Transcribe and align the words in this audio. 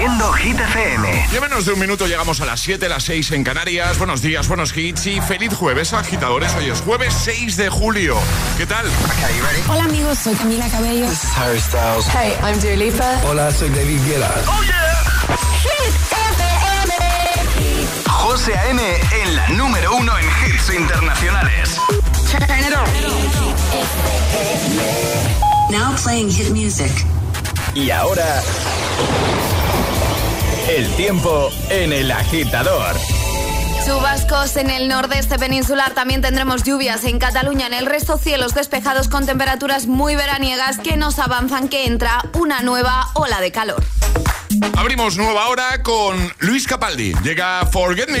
siendo 0.00 0.32
Hit 0.32 0.58
FM. 0.58 1.28
Ya 1.30 1.40
menos 1.42 1.66
de 1.66 1.74
un 1.74 1.78
minuto 1.78 2.06
llegamos 2.06 2.40
a 2.40 2.46
las 2.46 2.60
7, 2.60 2.88
las 2.88 3.04
6 3.04 3.32
en 3.32 3.44
Canarias. 3.44 3.98
Buenos 3.98 4.22
días, 4.22 4.48
buenos 4.48 4.74
hits 4.74 5.06
y 5.06 5.20
feliz 5.20 5.52
jueves, 5.52 5.92
agitadores. 5.92 6.54
Hoy 6.54 6.70
es 6.70 6.80
jueves 6.80 7.12
6 7.22 7.58
de 7.58 7.68
julio. 7.68 8.16
¿Qué 8.56 8.64
tal? 8.64 8.86
Hola 9.68 9.84
amigos, 9.84 10.18
soy 10.18 10.34
Camila 10.36 10.66
Cabello. 10.70 11.06
This 11.06 11.24
is 11.24 11.36
Harry 11.36 11.60
Styles. 11.60 12.06
Hey, 12.14 12.32
I'm 12.42 12.58
Dua 12.60 12.76
Lipa. 12.76 13.20
Hola, 13.28 13.52
soy 13.52 13.68
David 13.68 14.00
Guetta. 14.06 14.30
¡Oh, 14.46 14.62
yeah! 14.62 15.04
Hit 15.60 15.92
FM. 16.32 16.94
José 18.08 18.56
A.M. 18.56 18.80
en 19.22 19.36
la 19.36 19.48
número 19.48 19.96
uno 19.96 20.12
en 20.16 20.24
hits 20.24 20.72
internacionales. 20.72 21.76
Turn 22.30 22.58
it 22.58 22.72
on. 22.74 22.88
Now 25.70 25.94
playing 26.02 26.30
hit 26.30 26.50
music. 26.52 26.90
Y 27.74 27.90
ahora... 27.90 28.42
El 30.70 30.88
tiempo 30.90 31.50
en 31.68 31.92
el 31.92 32.12
agitador. 32.12 32.94
Chubascos 33.84 34.54
en 34.54 34.70
el 34.70 34.86
nordeste 34.86 35.36
peninsular, 35.36 35.94
también 35.94 36.20
tendremos 36.20 36.62
lluvias 36.62 37.02
en 37.02 37.18
Cataluña, 37.18 37.66
en 37.66 37.74
el 37.74 37.86
resto 37.86 38.16
cielos 38.18 38.54
despejados 38.54 39.08
con 39.08 39.26
temperaturas 39.26 39.88
muy 39.88 40.14
veraniegas 40.14 40.78
que 40.78 40.96
nos 40.96 41.18
avanzan 41.18 41.68
que 41.68 41.86
entra 41.86 42.22
una 42.34 42.60
nueva 42.60 43.08
ola 43.14 43.40
de 43.40 43.50
calor. 43.50 43.82
Abrimos 44.76 45.16
nueva 45.16 45.48
hora 45.48 45.82
con 45.82 46.32
Luis 46.38 46.68
Capaldi. 46.68 47.14
Llega 47.24 47.66
Forget 47.66 48.08
Me. 48.08 48.20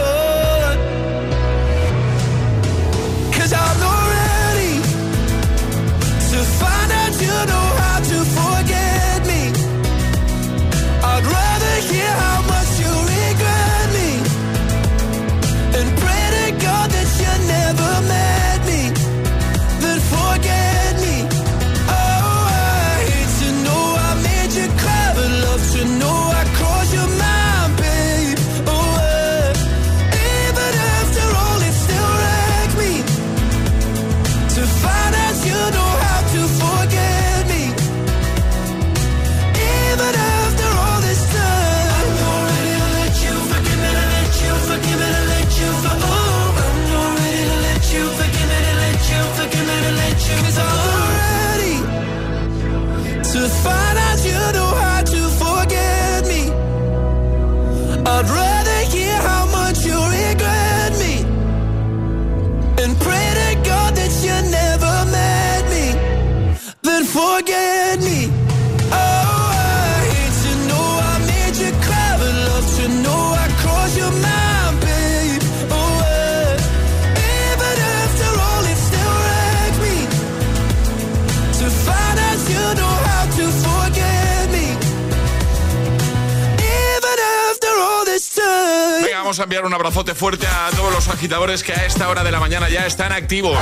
Vamos 89.31 89.39
a 89.39 89.43
enviar 89.43 89.63
un 89.65 89.73
abrazote 89.73 90.13
fuerte 90.13 90.45
a 90.45 90.69
todos 90.75 90.91
los 90.91 91.07
agitadores 91.07 91.63
que 91.63 91.71
a 91.71 91.85
esta 91.85 92.09
hora 92.09 92.21
de 92.21 92.31
la 92.33 92.41
mañana 92.41 92.67
ya 92.67 92.85
están 92.85 93.13
activos. 93.13 93.57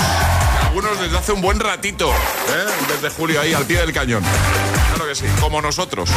Algunos 0.66 1.00
desde 1.00 1.16
hace 1.16 1.32
un 1.32 1.42
buen 1.42 1.60
ratito, 1.60 2.10
¿eh? 2.10 2.66
desde 2.92 3.16
julio 3.16 3.40
ahí 3.40 3.54
al 3.54 3.66
pie 3.66 3.78
del 3.78 3.94
cañón. 3.94 4.24
Claro 4.96 5.08
que 5.08 5.14
sí, 5.14 5.26
como 5.40 5.62
nosotros. 5.62 6.10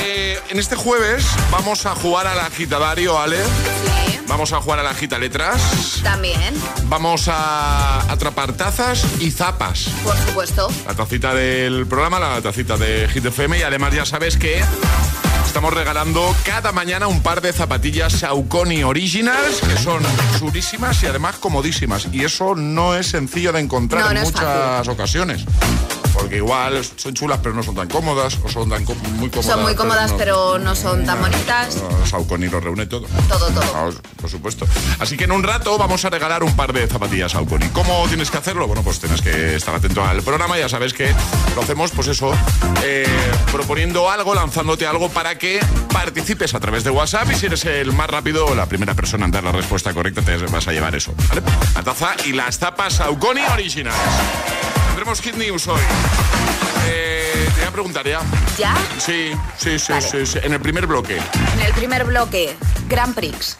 Eh, 0.00 0.36
en 0.50 0.58
este 0.58 0.74
jueves 0.74 1.26
vamos 1.52 1.86
a 1.86 1.94
jugar 1.94 2.26
al 2.26 2.40
agitadario, 2.40 3.20
Ale. 3.20 3.36
Sí, 3.36 4.18
Vamos 4.26 4.52
a 4.52 4.60
jugar 4.60 4.80
a 4.80 4.82
la 4.82 4.90
agita 4.90 5.16
letras. 5.18 6.00
también, 6.02 6.60
Vamos 6.86 7.28
a 7.28 8.00
atrapar 8.12 8.52
tazas 8.54 9.04
y 9.20 9.30
zapas. 9.30 9.90
por 10.02 10.16
supuesto. 10.18 10.68
La 10.88 10.94
tacita 10.94 11.32
del 11.34 11.86
programa, 11.86 12.18
la 12.18 12.42
tacita 12.42 12.76
de 12.76 13.08
Hit 13.08 13.24
FM 13.26 13.58
y 13.58 13.62
además 13.62 13.94
ya 13.94 14.04
sabes 14.04 14.36
que 14.36 14.60
estamos 15.48 15.72
regalando 15.72 16.36
cada 16.44 16.72
mañana 16.72 17.06
un 17.06 17.22
par 17.22 17.40
de 17.40 17.54
zapatillas 17.54 18.12
Saucony 18.12 18.84
Originals 18.84 19.62
que 19.62 19.82
son 19.82 20.02
chulísimas 20.38 21.02
y 21.02 21.06
además 21.06 21.36
comodísimas 21.36 22.06
y 22.12 22.22
eso 22.22 22.54
no 22.54 22.94
es 22.94 23.06
sencillo 23.06 23.50
de 23.52 23.60
encontrar 23.60 24.02
No, 24.04 24.10
en 24.10 24.16
no 24.16 24.22
muchas 24.24 24.86
ocasiones. 24.88 25.46
Porque 26.18 26.36
igual 26.36 26.84
son 26.96 27.14
chulas 27.14 27.38
pero 27.42 27.54
no 27.54 27.62
son 27.62 27.74
tan 27.74 27.88
cómodas, 27.88 28.38
o 28.44 28.48
son 28.48 28.68
tan 28.68 28.84
muy 28.84 29.30
cómodas. 29.30 29.46
Son 29.46 29.62
muy 29.62 29.74
cómodas, 29.74 30.12
pero 30.18 30.58
no 30.58 30.74
son 30.74 31.04
tan 31.06 31.20
bonitas. 31.20 31.76
No, 31.76 32.06
Saucony 32.06 32.48
lo 32.50 32.60
reúne 32.60 32.86
todo. 32.86 33.06
Todo, 33.28 33.46
todo. 33.48 33.72
Vamos, 33.72 33.96
por 34.20 34.28
supuesto. 34.28 34.66
Así 34.98 35.16
que 35.16 35.24
en 35.24 35.32
un 35.32 35.42
rato 35.42 35.78
vamos 35.78 36.04
a 36.04 36.10
regalar 36.10 36.42
un 36.42 36.54
par 36.56 36.72
de 36.72 36.86
zapatillas 36.86 37.32
Saucony. 37.32 37.68
¿Cómo 37.72 38.04
tienes 38.08 38.30
que 38.30 38.38
hacerlo? 38.38 38.66
Bueno, 38.66 38.82
pues 38.82 38.98
tienes 38.98 39.22
que 39.22 39.54
estar 39.54 39.74
atento 39.74 40.04
al 40.04 40.22
programa. 40.22 40.58
Ya 40.58 40.68
sabes 40.68 40.92
que 40.92 41.14
lo 41.54 41.62
hacemos, 41.62 41.92
pues 41.92 42.08
eso, 42.08 42.32
eh, 42.82 43.06
proponiendo 43.52 44.10
algo, 44.10 44.34
lanzándote 44.34 44.86
algo 44.86 45.08
para 45.08 45.38
que 45.38 45.60
participes 45.92 46.54
a 46.54 46.60
través 46.60 46.84
de 46.84 46.90
WhatsApp 46.90 47.30
y 47.30 47.34
si 47.36 47.46
eres 47.46 47.64
el 47.64 47.92
más 47.92 48.10
rápido 48.10 48.46
o 48.46 48.54
la 48.54 48.66
primera 48.66 48.94
persona 48.94 49.24
en 49.24 49.30
dar 49.30 49.44
la 49.44 49.52
respuesta 49.52 49.94
correcta, 49.94 50.22
te 50.22 50.36
vas 50.36 50.66
a 50.66 50.72
llevar 50.72 50.94
eso. 50.94 51.14
¿vale? 51.28 51.42
La 51.74 51.82
taza 51.82 52.16
y 52.24 52.32
las 52.32 52.58
tapas 52.58 52.94
Saucony 52.94 53.44
originales. 53.52 54.57
Tendremos 55.08 55.22
Hit 55.22 55.36
News 55.36 55.66
hoy. 55.68 55.80
Eh, 56.86 57.48
te 57.54 57.60
voy 57.60 57.68
a 57.68 57.70
preguntar 57.70 58.06
ya. 58.06 58.20
¿Ya? 58.58 58.76
Sí, 58.98 59.32
sí, 59.56 59.78
sí, 59.78 59.92
Vale. 59.92 60.06
sí, 60.06 60.26
sí. 60.26 60.38
En 60.42 60.52
el 60.52 60.60
primer 60.60 60.86
bloque. 60.86 61.16
En 61.54 61.60
el 61.60 61.72
primer 61.72 62.04
bloque, 62.04 62.54
Grand 62.90 63.14
Prix. 63.14 63.56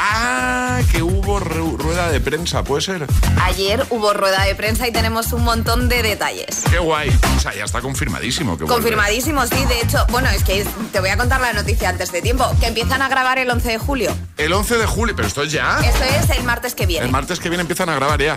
Ah, 0.00 0.80
que 0.92 1.02
hubo 1.02 1.40
ru- 1.40 1.76
rueda 1.76 2.08
de 2.08 2.20
prensa, 2.20 2.62
¿puede 2.62 2.82
ser? 2.82 3.04
Ayer 3.42 3.84
hubo 3.90 4.12
rueda 4.14 4.44
de 4.44 4.54
prensa 4.54 4.86
y 4.86 4.92
tenemos 4.92 5.32
un 5.32 5.42
montón 5.42 5.88
de 5.88 6.02
detalles. 6.04 6.62
Qué 6.70 6.78
guay. 6.78 7.10
O 7.36 7.40
sea, 7.40 7.52
ya 7.52 7.64
está 7.64 7.80
confirmadísimo. 7.80 8.56
Que 8.56 8.62
vuelve. 8.62 8.80
Confirmadísimo, 8.80 9.44
sí. 9.46 9.64
De 9.64 9.80
hecho, 9.80 10.06
bueno, 10.10 10.28
es 10.30 10.44
que 10.44 10.64
te 10.92 11.00
voy 11.00 11.10
a 11.10 11.16
contar 11.16 11.40
la 11.40 11.52
noticia 11.52 11.88
antes 11.88 12.12
de 12.12 12.22
tiempo. 12.22 12.48
Que 12.60 12.66
empiezan 12.68 13.02
a 13.02 13.08
grabar 13.08 13.38
el 13.38 13.50
11 13.50 13.70
de 13.70 13.78
julio. 13.78 14.16
El 14.36 14.52
11 14.52 14.76
de 14.78 14.86
julio, 14.86 15.16
pero 15.16 15.26
esto 15.26 15.42
es 15.42 15.50
ya. 15.50 15.80
Esto 15.84 16.04
es 16.04 16.30
el 16.38 16.44
martes 16.44 16.76
que 16.76 16.86
viene. 16.86 17.04
El 17.04 17.10
martes 17.10 17.40
que 17.40 17.48
viene 17.48 17.62
empiezan 17.62 17.88
a 17.88 17.96
grabar 17.96 18.22
ya. 18.22 18.36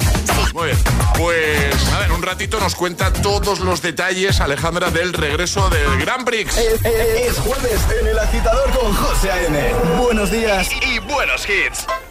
Muy 0.55 0.65
bien. 0.65 0.77
Pues, 1.19 1.93
a 1.93 1.99
ver, 1.99 2.07
en 2.07 2.11
un 2.13 2.23
ratito 2.23 2.59
nos 2.59 2.73
cuenta 2.73 3.13
todos 3.13 3.59
los 3.59 3.83
detalles, 3.83 4.41
Alejandra, 4.41 4.89
del 4.89 5.13
regreso 5.13 5.69
del 5.69 5.99
Grand 5.99 6.25
Prix. 6.25 6.57
Es, 6.57 6.83
es- 6.83 7.27
es 7.31 7.37
jueves 7.39 7.79
en 8.01 8.07
el 8.07 8.17
agitador 8.17 8.71
con 8.71 8.93
José 8.95 9.31
A.M. 9.31 9.73
Buenos 9.99 10.31
días 10.31 10.67
y, 10.83 10.95
y 10.95 10.99
buenos 10.99 11.45
hits. 11.51 12.10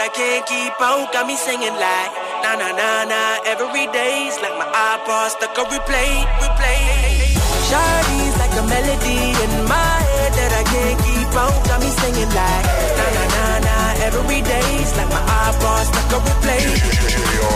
I 0.00 0.08
can't 0.08 0.46
keep 0.46 0.80
out. 0.80 1.12
Got 1.12 1.26
me 1.26 1.36
singing 1.36 1.76
like 1.76 2.10
na 2.40 2.56
na 2.56 2.72
na 2.72 3.04
na 3.04 3.20
every 3.44 3.84
day's 3.92 4.32
like 4.40 4.56
my 4.56 4.64
iPod 4.64 5.28
stuck 5.28 5.52
on 5.60 5.66
replay, 5.68 6.24
replay. 6.40 7.36
Shawty's 7.68 8.36
like 8.40 8.54
a 8.56 8.64
melody 8.64 9.20
in 9.44 9.52
my 9.68 9.96
head 10.00 10.32
that 10.40 10.52
I 10.56 10.64
can't 10.72 10.98
keep 11.04 11.30
out. 11.36 11.52
Got 11.68 11.80
me 11.84 11.90
singing 12.00 12.32
like 12.32 12.64
na 12.96 13.06
na 13.16 13.24
na 13.36 13.44
na 13.60 13.76
every 14.08 14.40
day's 14.40 14.90
like 14.96 15.10
my 15.12 15.20
iPod 15.44 15.82
stuck 15.92 16.10
on 16.16 16.22
replay, 16.32 16.64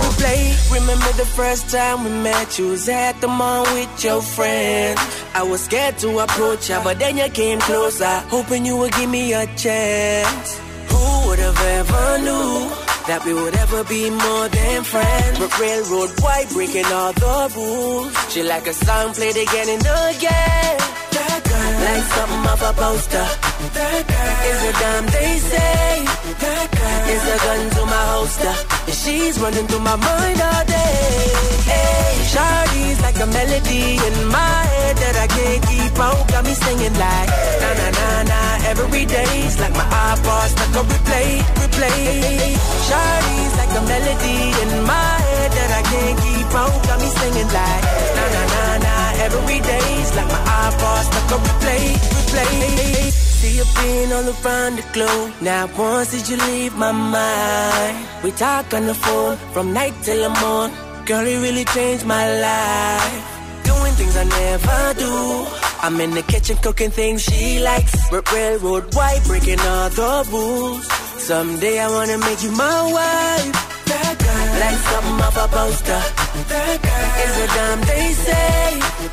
replay. 0.04 0.42
Remember 0.70 1.12
the 1.16 1.24
first 1.24 1.70
time 1.70 2.04
we 2.04 2.10
met? 2.10 2.58
You 2.58 2.68
was 2.76 2.90
at 2.90 3.22
the 3.22 3.28
mall 3.28 3.64
with 3.72 4.04
your 4.04 4.20
friends. 4.20 5.00
I 5.34 5.42
was 5.44 5.64
scared 5.64 5.96
to 6.04 6.18
approach 6.18 6.68
ya, 6.68 6.84
but 6.84 6.98
then 6.98 7.16
you 7.16 7.28
came 7.30 7.58
closer, 7.60 8.20
hoping 8.28 8.66
you 8.66 8.76
would 8.76 8.92
give 8.92 9.08
me 9.08 9.32
a 9.32 9.46
chance. 9.56 10.63
Have 11.44 11.60
ever 11.60 12.24
knew 12.24 12.72
that 13.04 13.20
we 13.26 13.34
would 13.34 13.54
ever 13.54 13.84
be 13.84 14.08
more 14.08 14.48
than 14.48 14.82
friends? 14.82 15.38
But 15.38 15.52
railroad 15.60 16.10
white 16.24 16.48
breaking 16.56 16.88
all 16.88 17.12
the 17.12 17.52
rules. 17.54 18.16
She 18.32 18.42
like 18.42 18.66
a 18.66 18.72
song 18.72 19.12
played 19.12 19.36
again 19.36 19.68
and 19.76 19.84
again. 19.84 20.74
That 21.12 21.40
girl, 21.44 21.72
like 21.84 22.06
something 22.16 22.44
off 22.48 22.62
a 22.64 22.72
poster. 22.80 23.26
That 23.76 24.02
girl 24.08 24.38
is 24.50 24.60
a 24.64 24.72
damn 24.80 25.04
they 25.12 25.32
say. 25.52 25.92
That 26.44 26.66
girl 26.80 27.04
is 27.12 27.24
a 27.28 27.38
gun 27.44 27.62
to 27.76 27.82
my 27.92 28.04
holster. 28.16 28.54
And 28.88 28.96
she's 28.96 29.36
running 29.38 29.66
through 29.68 29.84
my 29.84 29.96
mind 30.00 30.40
all 30.40 30.64
day. 30.64 31.28
Hey, 31.68 32.08
Shawty's 32.32 33.00
like 33.04 33.20
a 33.20 33.28
melody 33.28 34.00
in 34.00 34.16
my 34.32 34.58
head 34.72 34.96
that 34.96 35.16
I 35.20 35.26
can't 35.28 35.62
keep 35.68 35.83
out. 35.98 36.28
Got 36.28 36.44
me 36.44 36.54
singing 36.54 36.94
like 36.94 37.28
na 37.62 37.70
na 37.80 37.88
na 37.98 38.08
na 38.30 38.40
every 38.70 39.04
day's 39.06 39.58
like 39.60 39.72
my 39.72 39.86
iPod 40.10 40.46
stuck 40.54 40.76
on 40.80 40.84
replay, 40.92 41.30
replay. 41.60 42.54
Shawty's 42.86 43.54
like 43.60 43.72
a 43.80 43.82
melody 43.90 44.38
in 44.62 44.70
my 44.84 45.14
head 45.26 45.50
that 45.56 45.70
I 45.80 45.82
can't 45.90 46.18
keep 46.24 46.50
out. 46.62 46.76
Got 46.88 46.98
me 47.00 47.08
singing 47.20 47.50
like 47.58 47.84
na 48.16 48.24
na 48.34 48.42
na 48.54 48.64
na 48.86 48.94
every 49.26 49.60
day's 49.60 50.10
like 50.16 50.30
my 50.36 50.42
iPod 50.64 51.02
stuck 51.08 51.32
on 51.34 51.40
replay, 51.48 51.84
replay. 52.16 53.10
See 53.38 53.56
you 53.58 53.66
being 53.76 54.12
all 54.12 54.28
around 54.34 54.76
the 54.78 54.84
globe. 54.92 55.32
Now 55.42 55.68
once 55.78 56.10
did 56.12 56.28
you 56.28 56.36
leave 56.48 56.74
my 56.76 56.92
mind? 56.92 57.96
We 58.22 58.30
talk 58.32 58.72
on 58.72 58.86
the 58.86 58.94
phone 58.94 59.36
from 59.52 59.72
night 59.72 59.94
till 60.02 60.20
the 60.26 60.32
morning. 60.40 60.76
Girl, 61.06 61.26
it 61.26 61.38
really 61.46 61.66
changed 61.66 62.06
my 62.06 62.24
life. 62.40 63.43
Things 64.14 64.32
I 64.32 64.38
never 64.38 65.00
do. 65.00 65.46
I'm 65.82 66.00
in 66.00 66.12
the 66.12 66.22
kitchen 66.22 66.56
cooking 66.58 66.90
things 66.90 67.22
she 67.22 67.60
likes. 67.60 67.94
Railroad 68.12 68.94
white, 68.94 69.22
breaking 69.26 69.58
all 69.60 69.90
the 69.90 70.28
rules. 70.30 70.86
Someday 71.20 71.80
I 71.80 71.88
wanna 71.88 72.18
make 72.18 72.42
you 72.42 72.52
my 72.52 72.78
wife. 72.96 73.50
That 73.90 74.14
girl, 74.22 74.46
like 74.62 74.80
something 74.90 75.18
off 75.26 75.36
a 75.36 75.46
poster. 75.56 76.02
That 76.52 76.76
girl 76.86 77.10
is 77.24 77.34
a 77.44 77.46
damn 77.56 77.80
they 77.90 78.06
say. 78.26 78.66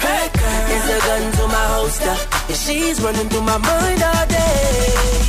That 0.05 0.29
girl 0.37 0.65
is 0.77 0.85
a 0.95 0.99
gun 1.07 1.23
to 1.37 1.43
my 1.47 1.65
holster. 1.73 2.15
And 2.49 2.57
she's 2.57 3.01
running 3.01 3.27
through 3.29 3.45
my 3.53 3.57
mind 3.57 4.01
all 4.03 4.25
day. 4.27 4.69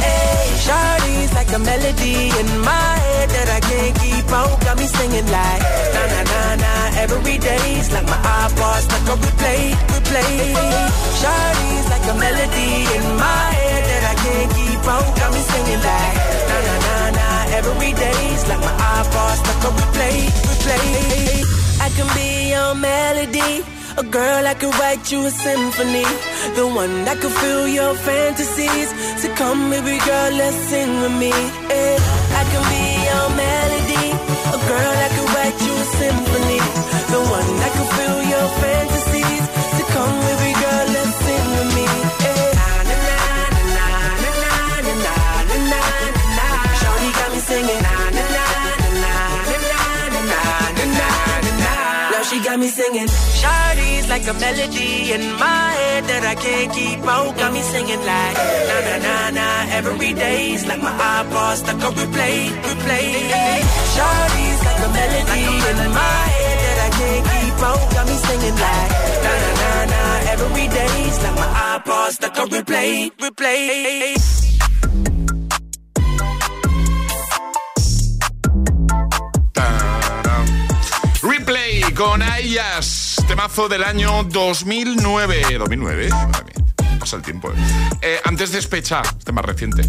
Hey, 0.05 0.45
Shawty's 0.65 1.33
like 1.33 1.53
a 1.53 1.59
melody 1.59 2.29
in 2.41 2.49
my 2.61 2.93
head 3.09 3.29
that 3.37 3.49
I 3.57 3.61
can't 3.61 3.95
keep 4.05 4.29
out. 4.33 4.61
Got 4.61 4.77
me 4.79 4.87
singing 4.87 5.29
like 5.33 5.63
na 5.95 6.03
na 6.13 6.21
na 6.31 6.41
na 6.57 6.82
every 7.03 7.39
day's 7.39 7.91
like 7.93 8.07
my 8.07 8.21
iPod 8.43 8.81
stuck 8.87 9.09
on 9.13 9.19
replay, 9.27 9.63
replay. 9.93 10.33
Shawty's 11.21 11.87
like 11.93 12.07
a 12.13 12.15
melody 12.25 12.71
in 12.97 13.05
my 13.19 13.47
head 13.59 13.83
that 13.91 14.05
I 14.13 14.15
can't 14.25 14.51
keep 14.59 14.83
out. 14.95 15.09
Got 15.19 15.31
me 15.35 15.43
singing 15.53 15.83
like 15.91 16.17
na 16.49 16.57
na 16.67 16.75
na 16.87 16.97
na 17.19 17.27
every 17.59 17.93
day's 18.05 18.43
like 18.51 18.63
my 18.69 18.75
iPod 18.99 19.35
stuck 19.43 19.63
on 19.69 19.73
replay, 19.81 20.19
replay. 20.49 20.87
I 21.87 21.89
can 21.97 22.09
be 22.15 22.29
your 22.55 22.75
melody. 22.75 23.53
A 23.99 24.05
girl 24.05 24.41
that 24.47 24.59
could 24.59 24.75
write 24.81 25.05
you 25.13 25.21
a 25.27 25.31
symphony. 25.31 26.07
The 26.57 26.65
one 26.67 27.05
that 27.05 27.21
could 27.21 27.35
fill 27.43 27.69
your 27.69 27.95
fantasies. 27.95 28.89
So 29.21 29.29
come, 29.35 29.69
baby 29.69 29.99
girl, 30.09 30.31
let's 30.41 30.57
sing 30.71 30.93
with 31.03 31.17
me. 31.23 31.29
Yeah. 31.29 31.99
I 32.41 32.43
can 32.51 32.65
be 32.73 32.85
your 33.09 33.27
melody. 33.43 34.07
A 34.57 34.59
girl 34.71 34.93
that 35.01 35.11
could 35.15 35.31
write 35.37 35.59
you 35.67 35.75
a 35.77 35.87
symphony. 36.01 36.32
The 37.13 37.21
one 37.21 37.51
that 37.61 37.73
could 37.77 37.91
fill 37.97 38.21
your 38.33 38.49
fantasies. 38.61 39.45
So 39.77 39.83
come, 39.93 40.15
baby 40.25 40.53
girl, 40.63 40.87
let's 40.97 41.21
me. 41.77 41.87
Na, 42.57 42.69
na, 42.89 42.97
na, 43.09 43.19
na, 43.77 43.87
na, 44.25 44.33
na, 44.33 44.57
na, 44.81 45.15
na, 45.45 45.57
na, 45.61 45.81
na. 46.39 46.49
Shawty 46.81 47.11
got 47.19 47.29
me 47.35 47.41
singing. 47.49 47.83
Na, 47.85 47.95
na, 48.17 48.25
na, 48.37 48.47
na, 49.05 49.05
na, 49.05 49.15
na, 49.53 50.31
na, 50.31 50.43
na, 50.81 51.09
na, 51.45 51.53
na. 51.61 51.73
Now 52.13 52.23
she 52.29 52.37
got 52.41 52.59
me 52.59 52.69
singing. 52.69 53.09
Shawty's 53.41 54.09
like 54.09 54.27
a 54.27 54.35
melody 54.35 55.13
in 55.13 55.25
my 55.37 55.65
head 55.79 56.05
that 56.09 56.25
I 56.25 56.35
can't 56.35 56.73
keep 56.73 57.01
out. 57.05 57.37
Got 57.37 57.53
me 57.53 57.61
singing 57.61 58.03
like 58.11 58.37
na 58.69 58.77
na 58.89 58.97
na 59.07 59.17
na 59.39 59.47
every 59.77 60.13
day's 60.15 60.65
like 60.67 60.83
my 60.83 60.93
iPod 60.93 61.57
stuck 61.57 61.83
on 61.85 61.93
replay, 62.01 62.49
replay. 62.65 63.09
Shawty's 63.95 64.61
like 64.67 64.81
a 64.87 64.89
melody 64.97 65.45
in 65.71 65.93
my 65.93 66.01
head 66.01 66.42
replay, 72.51 73.13
replay. 73.19 74.15
Replay 81.23 81.83
con 81.95 82.23
Ayas, 82.23 83.17
temazo 83.29 83.69
del 83.69 83.85
año 83.85 84.25
2009. 84.25 85.59
2009, 85.59 86.09
madre 86.11 86.45
mía, 86.45 86.99
pasa 86.99 87.17
el 87.17 87.23
tiempo. 87.23 87.51
eh. 87.51 87.55
Eh, 88.03 88.21
antes 88.25 88.51
despecha, 88.53 89.03
este 89.19 89.33
más 89.33 89.45
reciente. 89.45 89.83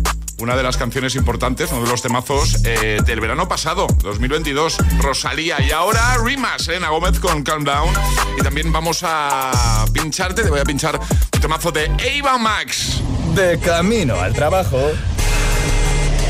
Una 0.44 0.58
de 0.58 0.64
las 0.64 0.76
canciones 0.76 1.16
importantes, 1.16 1.72
uno 1.72 1.84
de 1.84 1.90
los 1.90 2.02
temazos 2.02 2.66
eh, 2.66 3.00
del 3.06 3.22
verano 3.22 3.48
pasado, 3.48 3.88
2022, 4.02 4.78
Rosalía. 4.98 5.62
Y 5.62 5.72
ahora 5.72 6.18
Rimas, 6.22 6.68
en 6.68 6.84
Gómez 6.84 7.18
con 7.22 7.44
Calm 7.44 7.64
Down. 7.64 7.94
Y 8.38 8.44
también 8.44 8.70
vamos 8.70 9.04
a 9.04 9.86
pincharte, 9.94 10.44
te 10.44 10.50
voy 10.50 10.60
a 10.60 10.66
pinchar 10.66 11.00
un 11.00 11.40
temazo 11.40 11.72
de 11.72 11.86
Ava 11.86 12.38
Max. 12.38 13.02
De 13.34 13.58
camino 13.58 14.20
al 14.20 14.34
trabajo. 14.34 14.92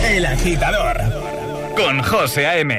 El 0.06 0.28
agitador. 0.28 0.96
Con 1.76 2.04
José 2.04 2.46
A.M. 2.46 2.78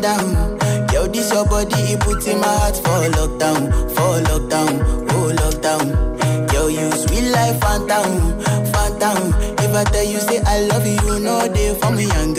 calm. 0.00 0.58
Yo, 0.92 1.06
this 1.08 1.32
your 1.32 1.44
body, 1.44 1.74
it 1.92 2.00
puts 2.00 2.26
in 2.26 2.40
my 2.40 2.46
heart 2.46 2.76
for 2.76 3.04
lockdown, 3.16 3.70
for 3.94 4.20
lockdown, 4.28 4.80
oh 5.12 5.32
lockdown. 5.36 6.52
Yo, 6.52 6.68
you 6.68 6.90
sweet 6.92 7.30
life, 7.30 7.60
phantom, 7.60 8.40
phantom. 8.72 9.34
If 9.58 9.74
I 9.74 9.84
tell 9.84 10.04
you 10.04 10.18
say 10.20 10.40
I 10.44 10.60
love 10.66 10.86
you, 10.86 11.18
know 11.20 11.48
they 11.48 11.74
for 11.80 11.90
me, 11.90 12.06
young 12.06 12.34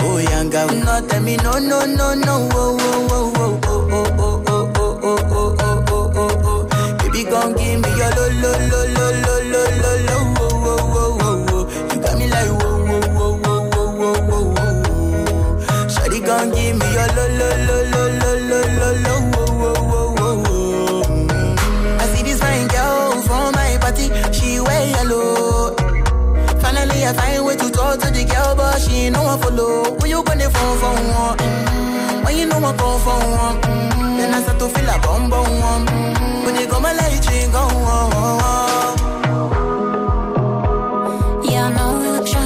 oh 0.00 0.18
young 0.18 0.50
girl. 0.50 0.68
No, 0.68 1.06
tell 1.08 1.22
me 1.22 1.36
no, 1.38 1.52
no, 1.58 1.84
no, 1.86 2.14
no, 2.14 2.48
oh, 2.52 2.76
oh, 2.80 3.08
oh, 3.10 3.60
oh, 3.64 3.88
oh, 3.88 4.14
oh, 4.16 4.44
oh, 4.46 4.72
oh, 4.76 4.98
oh, 5.02 5.02
oh, 5.02 5.26
oh, 5.30 5.56
oh, 5.58 5.84
oh, 5.88 6.12
oh, 6.16 6.68
oh. 6.72 6.98
Baby, 6.98 7.24
gon' 7.24 7.52
give 7.54 7.80
me 7.80 7.88
your 7.96 8.10
lo, 8.16 8.24
lo, 8.42 8.52
lo, 8.70 8.80
lo, 8.96 9.06
lo, 9.24 9.25
I 32.66 32.72
come 32.72 32.98
for 32.98 33.14
one, 33.14 33.60
mm. 33.62 34.16
then 34.18 34.34
I 34.34 34.42
start 34.42 34.58
a 34.88 34.98
bum 34.98 35.30
bum 35.30 35.60
one. 35.60 35.86
Mm. 35.86 36.44
When 36.44 36.56
you 36.56 36.66
go 36.66 36.80
my 36.80 36.92
you 37.30 37.46
go 37.52 37.62
on. 37.62 38.96
Yeah, 41.44 41.70
I 41.70 42.45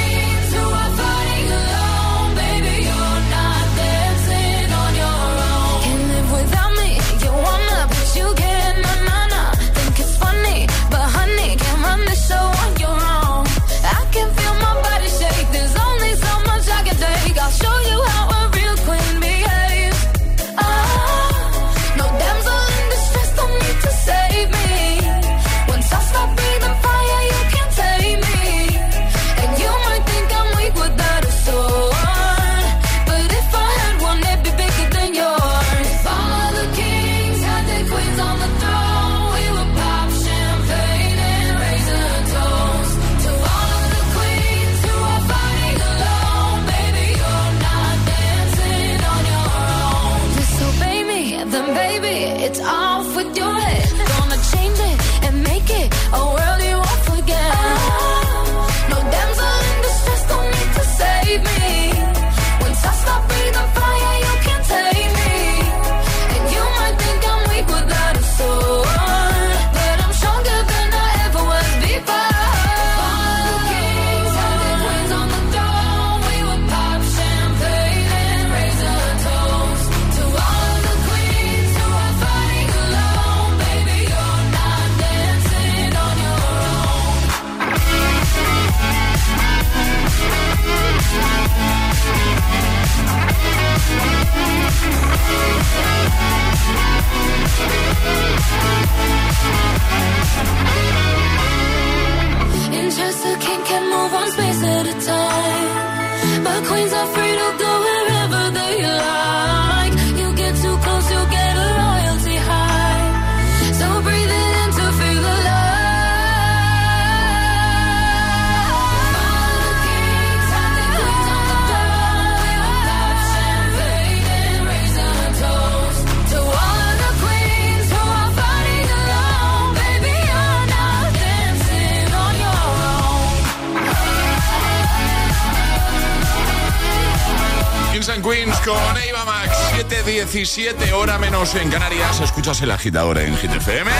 con 138.65 138.97
Eva 138.97 139.25
Max. 139.25 139.55
7.17 139.89 140.91
hora 140.93 141.17
menos 141.17 141.55
en 141.55 141.69
Canarias. 141.69 142.19
Escuchas 142.19 142.61
el 142.61 142.71
agitador 142.71 143.17
en 143.17 143.35
Hit 143.37 143.51
FM 143.51 143.91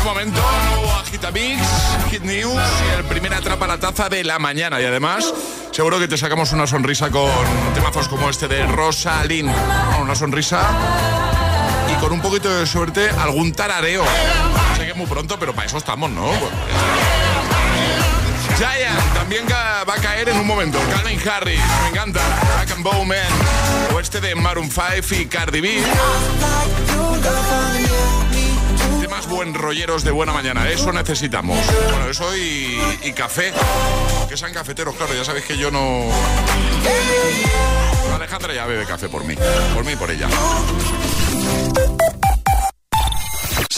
un 0.00 0.06
momento, 0.06 0.40
nuevo 0.70 0.92
Agitamix 0.92 1.60
Hit 2.10 2.22
News 2.22 2.54
y 2.54 2.98
el 2.98 3.04
primer 3.04 3.34
atrapa 3.34 3.66
la 3.66 3.78
taza 3.78 4.08
de 4.08 4.24
la 4.24 4.38
mañana. 4.38 4.80
Y 4.80 4.84
además 4.84 5.32
seguro 5.72 5.98
que 5.98 6.08
te 6.08 6.16
sacamos 6.16 6.52
una 6.52 6.66
sonrisa 6.66 7.10
con 7.10 7.30
temazos 7.74 8.08
como 8.08 8.30
este 8.30 8.48
de 8.48 8.66
Rosalín. 8.66 9.50
Una 10.00 10.14
sonrisa 10.14 10.62
y 11.92 12.00
con 12.00 12.12
un 12.12 12.20
poquito 12.20 12.48
de 12.48 12.66
suerte 12.66 13.10
algún 13.10 13.52
tarareo. 13.52 14.04
Sé 14.76 14.84
que 14.84 14.90
es 14.92 14.96
muy 14.96 15.06
pronto 15.06 15.38
pero 15.38 15.54
para 15.54 15.66
eso 15.66 15.78
estamos, 15.78 16.10
¿no? 16.10 16.30
Giant 18.56 19.09
también 19.30 19.46
va 19.48 19.94
a 19.94 20.00
caer 20.00 20.28
en 20.28 20.40
un 20.40 20.46
momento. 20.46 20.80
Calvin 20.90 21.20
Harris, 21.28 21.60
me 21.82 21.88
encanta. 21.90 22.20
Black 22.56 22.72
and 22.72 22.82
Bowman. 22.82 23.28
O 23.94 24.00
este 24.00 24.20
de 24.20 24.34
Maroon 24.34 24.68
5 24.68 25.14
y 25.20 25.26
Cardi 25.26 25.60
B. 25.60 25.80
Temas 29.00 29.28
buen 29.28 29.54
rolleros 29.54 30.02
de 30.02 30.10
buena 30.10 30.32
mañana. 30.32 30.68
Eso 30.68 30.92
necesitamos. 30.92 31.56
Bueno, 31.90 32.10
eso 32.10 32.36
y, 32.36 32.80
y 33.04 33.12
café. 33.12 33.52
Que 34.28 34.36
sean 34.36 34.52
cafeteros, 34.52 34.96
claro. 34.96 35.14
Ya 35.14 35.24
sabéis 35.24 35.44
que 35.44 35.56
yo 35.56 35.70
no. 35.70 36.06
Alejandra 38.12 38.52
ya 38.52 38.66
bebe 38.66 38.84
café 38.84 39.08
por 39.08 39.22
mí. 39.22 39.36
Por 39.74 39.84
mí 39.84 39.92
y 39.92 39.96
por 39.96 40.10
ella. 40.10 40.26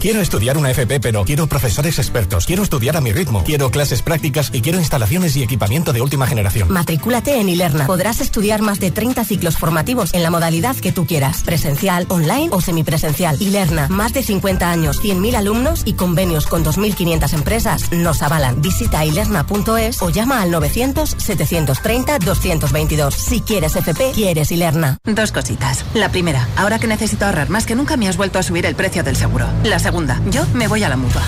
Quiero 0.00 0.20
estudiar 0.22 0.56
una 0.56 0.70
FP, 0.70 1.00
pero 1.00 1.26
quiero 1.26 1.46
profesores 1.46 1.98
expertos. 1.98 2.46
Quiero 2.46 2.62
estudiar 2.62 2.96
a 2.96 3.02
mi 3.02 3.12
ritmo. 3.12 3.44
Quiero 3.44 3.70
clases 3.70 4.00
prácticas 4.00 4.48
y 4.50 4.62
quiero 4.62 4.78
instalaciones 4.78 5.36
y 5.36 5.42
equipamiento 5.42 5.92
de 5.92 6.00
última 6.00 6.26
generación. 6.26 6.72
Matricúlate 6.72 7.38
en 7.38 7.50
Ilerna. 7.50 7.86
Podrás 7.86 8.22
estudiar 8.22 8.62
más 8.62 8.80
de 8.80 8.90
30 8.90 9.26
ciclos 9.26 9.58
formativos 9.58 10.14
en 10.14 10.22
la 10.22 10.30
modalidad 10.30 10.74
que 10.74 10.90
tú 10.90 11.06
quieras. 11.06 11.42
Presencial, 11.42 12.06
online 12.08 12.48
o 12.50 12.62
semipresencial. 12.62 13.36
Ilerna. 13.42 13.88
Más 13.88 14.14
de 14.14 14.22
50 14.22 14.70
años, 14.70 15.02
100.000 15.02 15.34
alumnos 15.34 15.82
y 15.84 15.92
convenios 15.92 16.46
con 16.46 16.64
2.500 16.64 17.34
empresas 17.34 17.92
nos 17.92 18.22
avalan. 18.22 18.62
Visita 18.62 19.04
ilerna.es 19.04 20.00
o 20.00 20.08
llama 20.08 20.40
al 20.40 20.50
900-730-222. 20.50 23.10
Si 23.10 23.42
quieres 23.42 23.76
FP, 23.76 24.12
quieres 24.14 24.50
Ilerna. 24.50 24.96
Dos 25.04 25.30
cositas. 25.30 25.84
La 25.92 26.08
primera, 26.08 26.48
ahora 26.56 26.78
que 26.78 26.86
necesito 26.86 27.26
ahorrar 27.26 27.50
más 27.50 27.66
que 27.66 27.74
nunca 27.74 27.98
me 27.98 28.08
has 28.08 28.16
vuelto 28.16 28.38
a 28.38 28.42
subir 28.42 28.64
el 28.64 28.74
precio 28.74 29.02
del 29.02 29.16
seguro. 29.16 29.46
La 29.62 29.78
segunda, 29.78 29.89
yo 30.30 30.46
me 30.54 30.68
voy 30.68 30.84
a 30.84 30.88
la 30.88 30.96
mutua. 30.96 31.22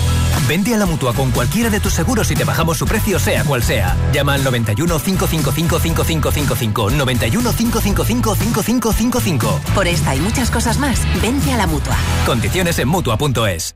Vente 0.47 0.73
a 0.73 0.77
la 0.77 0.85
mutua 0.85 1.13
con 1.13 1.31
cualquiera 1.31 1.69
de 1.69 1.79
tus 1.79 1.93
seguros 1.93 2.29
y 2.31 2.35
te 2.35 2.43
bajamos 2.43 2.77
su 2.77 2.85
precio, 2.85 3.19
sea 3.19 3.43
cual 3.43 3.61
sea. 3.61 3.95
Llama 4.13 4.35
al 4.35 4.43
91 4.43 4.99
555 4.99 5.79
5555. 5.79 6.91
91 6.91 7.53
555 7.53 8.35
5555. 8.35 9.61
Por 9.75 9.87
esta 9.87 10.15
y 10.15 10.19
muchas 10.19 10.49
cosas 10.49 10.77
más, 10.77 10.99
vente 11.21 11.51
a 11.51 11.57
la 11.57 11.67
mutua. 11.67 11.95
Condiciones 12.25 12.79
en 12.79 12.87
mutua.es. 12.87 13.75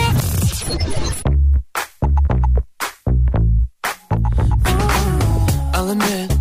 Admit 5.91 6.31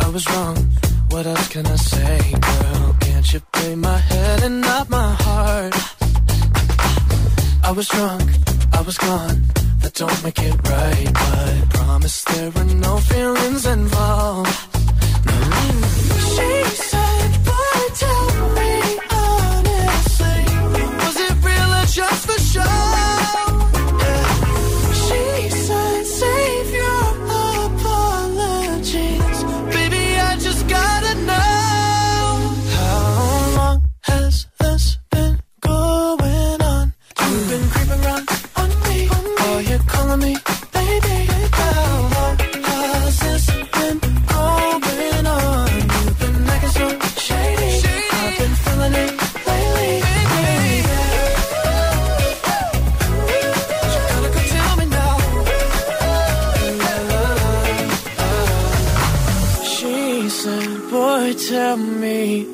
I 0.00 0.08
was 0.10 0.28
wrong. 0.30 0.56
What 1.10 1.26
else 1.26 1.48
can 1.48 1.66
I 1.66 1.76
say, 1.76 2.18
girl? 2.32 2.96
Can't 3.00 3.32
you 3.32 3.40
play 3.52 3.74
my 3.74 3.96
head 3.96 4.42
and 4.42 4.60
not 4.60 4.90
my 4.90 5.10
heart? 5.24 5.74
I 7.64 7.72
was 7.72 7.88
drunk, 7.88 8.30
I 8.72 8.80
was 8.82 8.98
gone. 8.98 9.42
That 9.82 9.94
don't 9.94 10.22
make 10.24 10.40
it 10.40 10.56
right, 10.68 11.10
but 11.22 11.70
promise 11.70 12.24
there 12.24 12.50
were 12.50 12.64
no 12.64 12.98
feelings 12.98 13.64
involved. 13.66 14.67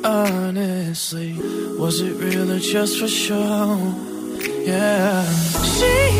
Honestly, 0.04 1.34
was 1.78 2.00
it 2.00 2.14
real 2.16 2.50
or 2.52 2.58
just 2.58 3.00
for 3.00 3.08
show? 3.08 3.94
Yeah. 4.64 5.24
She 5.76 6.13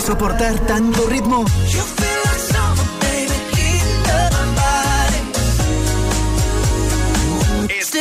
¿Serás 0.00 0.16
capaz 0.16 0.36
de 0.36 0.40
soportar 0.40 0.58
tanto 0.66 1.06
ritmo? 1.08 1.44
Es- 7.68 7.94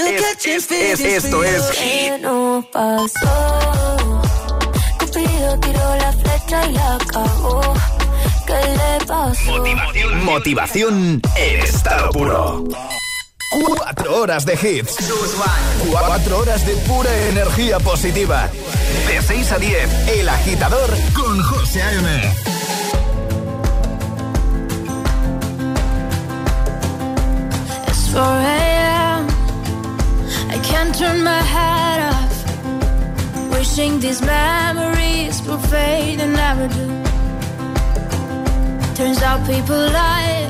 es- 0.45 0.71
es- 0.71 0.99
esto 1.01 1.43
es 1.43 1.61
¿Qué 1.77 2.17
nos 2.21 2.65
pasó? 2.67 4.11
Cupido 4.99 5.59
tiró 5.59 5.95
la 5.95 6.11
flecha 6.13 6.65
y 6.67 6.73
la 6.73 6.97
cagó. 7.11 7.61
¿Qué 8.45 8.53
le 8.53 9.05
pasó? 9.05 9.63
Motivación 10.23 11.21
en 11.35 11.59
estado 11.61 12.09
puro. 12.11 12.63
Cuatro 13.77 14.21
horas 14.21 14.45
de 14.45 14.53
hits. 14.53 14.95
Cuatro 15.89 16.39
horas 16.39 16.65
de 16.65 16.73
pura 16.75 17.09
energía 17.29 17.79
positiva. 17.79 18.49
De 19.29 19.35
6 19.35 19.51
a 19.51 19.59
10, 19.59 20.07
El 20.07 20.27
Agitador 20.27 20.89
con 21.13 21.39
José 21.43 21.83
A.M. 21.83 22.07
It's 27.87 28.09
4 28.11 28.23
a.m. 28.23 29.27
I 30.49 30.57
can't 30.63 30.97
turn 30.97 31.23
my 31.23 31.41
head 31.53 31.99
off. 32.11 33.51
Wishing 33.51 33.99
these 33.99 34.19
memories 34.23 35.43
will 35.43 35.59
fade 35.59 36.19
and 36.21 36.33
never 36.33 36.67
do. 36.67 36.87
Turns 38.95 39.21
out 39.21 39.45
people 39.45 39.77
lie. 39.77 40.49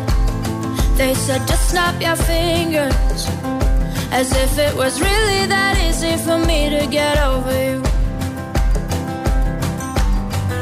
They 0.96 1.14
said 1.16 1.46
just 1.48 1.70
snap 1.72 2.02
your 2.02 2.16
fingers. 2.16 3.28
As 4.12 4.32
if 4.32 4.58
it 4.58 4.74
was 4.74 5.02
really 5.02 5.48
that 5.48 5.78
easy 5.86 6.16
for 6.24 6.38
me 6.38 6.70
to 6.70 6.88
get 6.88 7.18
over 7.18 7.54
you. 7.66 7.89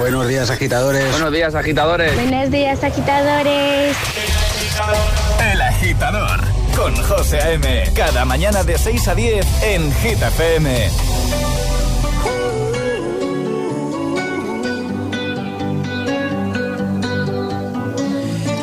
Buenos 0.00 0.26
días, 0.28 0.48
agitadores. 0.48 1.10
Buenos 1.12 1.30
días, 1.30 1.54
agitadores. 1.54 2.14
Buenos 2.14 2.50
días, 2.50 2.82
agitadores. 2.82 3.94
El 5.52 5.60
agitador 5.60 6.40
con 6.74 6.96
José 7.04 7.38
A.M. 7.38 7.84
Cada 7.94 8.24
mañana 8.24 8.64
de 8.64 8.78
6 8.78 9.08
a 9.08 9.14
10 9.14 9.62
en 9.62 9.92
Gita 9.96 10.28
FM. 10.28 10.88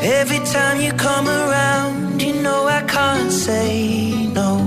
Every 0.01 0.39
time 0.39 0.81
you 0.81 0.91
come 0.93 1.29
around, 1.29 2.19
you 2.19 2.33
know 2.41 2.67
I 2.67 2.81
can't 2.87 3.31
say 3.31 4.27
no. 4.33 4.57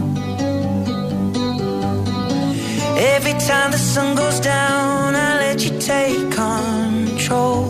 Every 2.97 3.33
time 3.33 3.73
the 3.73 3.79
sun 3.79 4.15
goes 4.15 4.39
down, 4.39 5.17
I 5.17 5.40
you 5.65 5.79
take 5.79 6.33
control? 6.33 7.70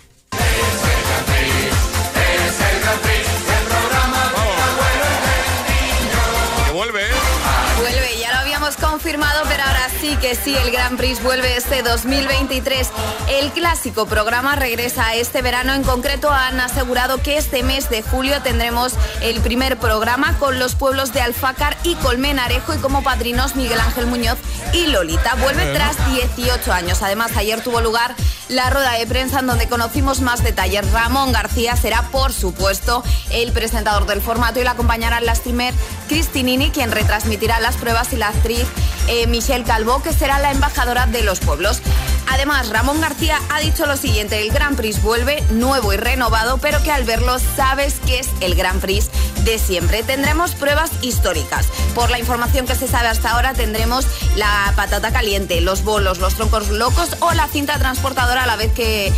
confirmado, 9.01 9.41
pero 9.49 9.63
ahora 9.63 9.87
sí 9.99 10.15
que 10.17 10.35
sí, 10.35 10.55
el 10.55 10.69
Grand 10.69 10.95
Prix 10.95 11.23
vuelve 11.23 11.57
este 11.57 11.81
2023. 11.81 12.87
El 13.29 13.51
clásico 13.51 14.05
programa 14.05 14.55
regresa 14.55 15.15
este 15.15 15.41
verano. 15.41 15.73
En 15.73 15.81
concreto, 15.81 16.29
han 16.29 16.59
asegurado 16.59 17.19
que 17.19 17.37
este 17.37 17.63
mes 17.63 17.89
de 17.89 18.03
julio 18.03 18.43
tendremos 18.43 18.93
el 19.21 19.41
primer 19.41 19.77
programa 19.79 20.37
con 20.37 20.59
los 20.59 20.75
pueblos 20.75 21.13
de 21.13 21.21
Alfácar 21.21 21.75
y 21.83 21.95
Colmenarejo 21.95 22.75
y 22.75 22.77
como 22.77 23.01
padrinos 23.01 23.55
Miguel 23.55 23.79
Ángel 23.79 24.05
Muñoz 24.05 24.37
y 24.71 24.85
Lolita. 24.85 25.33
Vuelve 25.33 25.73
tras 25.73 25.95
18 26.13 26.71
años. 26.71 27.01
Además, 27.01 27.31
ayer 27.37 27.63
tuvo 27.63 27.81
lugar 27.81 28.13
la 28.51 28.69
rueda 28.69 28.93
de 28.93 29.07
prensa 29.07 29.39
en 29.39 29.47
donde 29.47 29.67
conocimos 29.67 30.21
más 30.21 30.43
detalles. 30.43 30.89
Ramón 30.91 31.31
García 31.31 31.75
será, 31.75 32.03
por 32.11 32.33
supuesto, 32.33 33.03
el 33.31 33.51
presentador 33.51 34.05
del 34.05 34.21
formato 34.21 34.59
y 34.59 34.63
la 34.63 34.71
acompañará 34.71 35.21
la 35.21 35.35
streamer 35.35 35.73
Cristinini, 36.09 36.69
quien 36.69 36.91
retransmitirá 36.91 37.59
las 37.59 37.77
pruebas 37.77 38.11
y 38.13 38.17
la 38.17 38.27
actriz 38.27 38.65
eh, 39.07 39.25
Michelle 39.27 39.63
Calvo, 39.63 40.01
que 40.03 40.13
será 40.13 40.39
la 40.39 40.51
embajadora 40.51 41.07
de 41.07 41.23
los 41.23 41.39
pueblos. 41.39 41.81
Además, 42.31 42.69
Ramón 42.69 43.01
García 43.01 43.37
ha 43.49 43.59
dicho 43.59 43.85
lo 43.85 43.97
siguiente, 43.97 44.41
el 44.41 44.51
Grand 44.51 44.77
Prix 44.77 45.01
vuelve 45.01 45.43
nuevo 45.51 45.91
y 45.91 45.97
renovado, 45.97 46.59
pero 46.59 46.81
que 46.81 46.89
al 46.89 47.03
verlo 47.03 47.37
sabes 47.39 47.95
que 48.05 48.19
es 48.19 48.29
el 48.39 48.55
Grand 48.55 48.79
Prix 48.79 49.09
de 49.43 49.59
siempre. 49.59 50.01
Tendremos 50.01 50.55
pruebas 50.55 50.91
históricas. 51.01 51.67
Por 51.93 52.09
la 52.09 52.19
información 52.19 52.65
que 52.65 52.75
se 52.75 52.87
sabe 52.87 53.09
hasta 53.09 53.31
ahora, 53.31 53.53
tendremos 53.53 54.05
la 54.37 54.71
patata 54.77 55.11
caliente, 55.11 55.59
los 55.59 55.83
bolos, 55.83 56.19
los 56.19 56.35
troncos 56.35 56.69
locos 56.69 57.17
o 57.19 57.33
la 57.33 57.47
cinta 57.47 57.77
transportadora 57.77 58.43
a 58.43 58.47
la 58.47 58.55
vez 58.55 58.71
que 58.71 59.11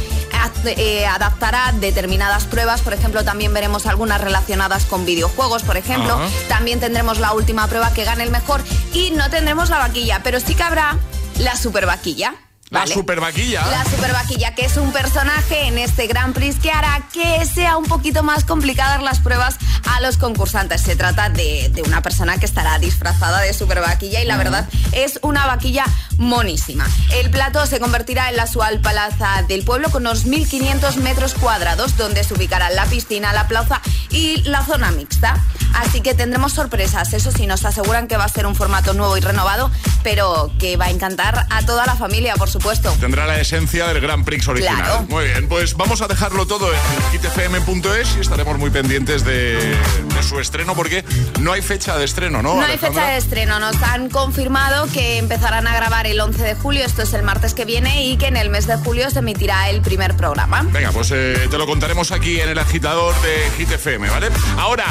eh, 0.66 1.06
adaptará 1.06 1.72
determinadas 1.80 2.46
pruebas. 2.46 2.82
Por 2.82 2.94
ejemplo, 2.94 3.24
también 3.24 3.54
veremos 3.54 3.86
algunas 3.86 4.22
relacionadas 4.22 4.86
con 4.86 5.06
videojuegos, 5.06 5.64
por 5.64 5.78
ejemplo. 5.78 6.20
También 6.50 6.80
tendremos 6.80 7.20
la 7.20 7.34
última 7.34 7.68
prueba 7.68 7.94
que 7.94 8.06
gane 8.06 8.24
el 8.24 8.32
mejor 8.32 8.62
y 8.92 9.12
no 9.12 9.30
tendremos 9.30 9.70
la 9.70 9.78
vaquilla, 9.78 10.22
pero 10.24 10.40
sí 10.40 10.56
que 10.56 10.64
habrá 10.64 10.98
la 11.38 11.56
super 11.56 11.86
vaquilla. 11.86 12.34
La 12.74 12.80
¿vale? 12.80 12.96
super 12.96 13.20
vaquilla. 13.20 13.64
La 13.70 13.86
super 13.86 14.12
vaquilla, 14.12 14.56
que 14.56 14.66
es 14.66 14.78
un 14.78 14.92
personaje 14.92 15.68
en 15.68 15.78
este 15.78 16.08
Grand 16.08 16.34
Prix 16.34 16.58
que 16.58 16.72
hará 16.72 17.04
que 17.14 17.46
sea 17.46 17.78
un 17.78 17.86
poquito 17.86 18.24
más 18.24 18.46
complicadas 18.46 19.04
las 19.04 19.20
pruebas 19.20 19.58
a 19.86 20.02
los 20.02 20.18
concursantes. 20.18 20.82
Se 20.82 20.96
trata 20.96 21.30
de, 21.30 21.70
de 21.70 21.84
una 21.84 22.02
persona 22.02 22.40
que 22.40 22.48
estará 22.48 22.80
disfrazada 22.80 23.42
de 23.42 23.54
super 23.54 23.80
vaquilla 23.80 24.24
y 24.24 24.26
la 24.26 24.38
verdad 24.38 24.68
es 24.92 25.20
una 25.22 25.46
vaquilla 25.46 25.86
monísima. 26.18 26.88
El 27.12 27.30
plato 27.30 27.64
se 27.68 27.80
convertirá 27.80 28.30
en 28.30 28.38
la 28.38 28.48
Sual 28.48 28.80
Plaza 28.80 29.44
del 29.48 29.64
Pueblo 29.64 29.92
con 29.92 30.08
unos 30.08 30.26
1.500 30.26 30.96
metros 30.96 31.36
cuadrados 31.36 31.96
donde 31.96 32.24
se 32.24 32.34
ubicará 32.34 32.72
la 32.72 32.88
piscina, 32.88 33.34
la 33.34 33.48
plaza 33.48 33.82
y 34.10 34.42
la 34.50 34.66
zona 34.66 34.90
mixta. 34.90 35.40
Así 35.76 36.02
que 36.02 36.16
tendremos 36.16 36.54
sorpresas. 36.54 37.14
Eso 37.14 37.32
sí, 37.32 37.46
nos 37.46 37.66
aseguran 37.66 38.08
que 38.08 38.18
va 38.18 38.24
a 38.24 38.30
ser 38.30 38.48
un 38.48 38.56
formato 38.56 38.94
nuevo 38.94 39.16
y 39.16 39.22
renovado, 39.22 39.70
pero 40.02 40.52
que 40.60 40.76
va 40.76 40.86
a 40.86 40.90
encantar 40.90 41.46
a 41.50 41.66
toda 41.68 41.86
la 41.86 41.96
familia, 41.96 42.36
por 42.36 42.50
supuesto. 42.50 42.63
Tendrá 43.00 43.26
la 43.26 43.40
esencia 43.40 43.88
del 43.88 44.00
Grand 44.00 44.24
Prix 44.24 44.48
original. 44.48 44.76
Claro. 44.78 45.06
Muy 45.10 45.26
bien, 45.26 45.48
pues 45.48 45.76
vamos 45.76 46.02
a 46.02 46.08
dejarlo 46.08 46.46
todo 46.46 46.70
en 46.72 46.80
hitfm.es 47.12 48.16
y 48.18 48.22
estaremos 48.22 48.58
muy 48.58 48.70
pendientes 48.70 49.26
de, 49.26 49.56
de 49.58 50.24
su 50.24 50.40
estreno 50.40 50.74
porque 50.74 51.04
no 51.42 51.52
hay 51.52 51.62
fecha 51.62 51.98
de 51.98 52.06
estreno, 52.06 52.42
¿no? 52.42 52.56
No 52.56 52.62
hay 52.62 52.78
fecha 52.78 53.08
de 53.08 53.18
estreno, 53.18 53.60
nos 53.60 53.82
han 53.84 54.10
confirmado 54.10 54.88
que 54.94 55.18
empezarán 55.18 55.68
a 55.68 55.76
grabar 55.76 56.08
el 56.08 56.20
11 56.20 56.42
de 56.42 56.56
julio, 56.56 56.86
esto 56.86 57.02
es 57.02 57.14
el 57.14 57.24
martes 57.24 57.54
que 57.54 57.66
viene, 57.66 58.06
y 58.06 58.18
que 58.18 58.28
en 58.28 58.38
el 58.38 58.50
mes 58.50 58.66
de 58.68 58.78
julio 58.78 59.10
se 59.10 59.20
emitirá 59.20 59.70
el 59.70 59.82
primer 59.82 60.16
programa. 60.16 60.64
Venga, 60.72 60.92
pues 60.92 61.12
eh, 61.12 61.48
te 61.50 61.58
lo 61.58 61.66
contaremos 61.66 62.12
aquí 62.12 62.40
en 62.40 62.50
el 62.50 62.60
agitador 62.60 63.14
de 63.22 63.52
Hit 63.58 63.72
FM, 63.72 64.10
¿vale? 64.10 64.30
Ahora, 64.58 64.86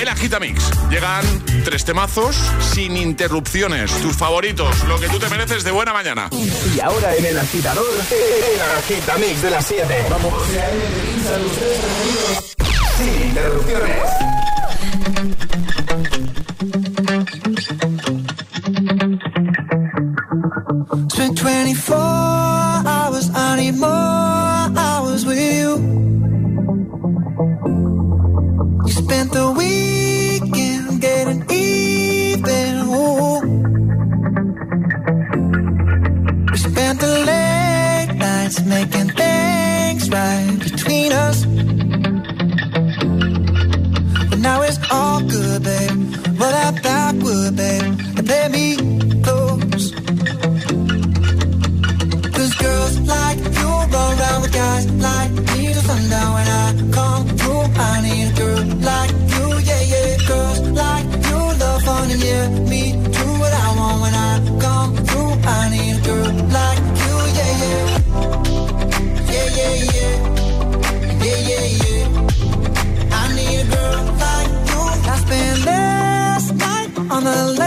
el 0.00 0.08
Agitamix. 0.08 0.70
Llegan 0.88 1.24
tres 1.64 1.84
temazos 1.84 2.36
sin 2.72 2.96
interrupciones. 2.96 3.92
Tus 4.00 4.16
favoritos, 4.16 4.82
lo 4.84 4.98
que 4.98 5.08
tú 5.08 5.18
te 5.18 5.28
mereces 5.28 5.62
de 5.62 5.70
buena 5.70 5.92
mañana. 5.92 6.30
Y 6.74 6.80
ahora 6.80 7.14
en 7.14 7.26
el 7.26 7.38
agitador, 7.38 7.86
el 8.10 8.60
agitamix 8.78 9.42
de 9.42 9.50
las 9.50 9.66
7. 9.66 10.06
Vamos. 10.10 10.32
Sin 12.96 13.28
interrupciones. 13.28 14.30
Spent 21.20 21.42
24 21.42 22.29
on 77.26 77.54
the 77.54 77.59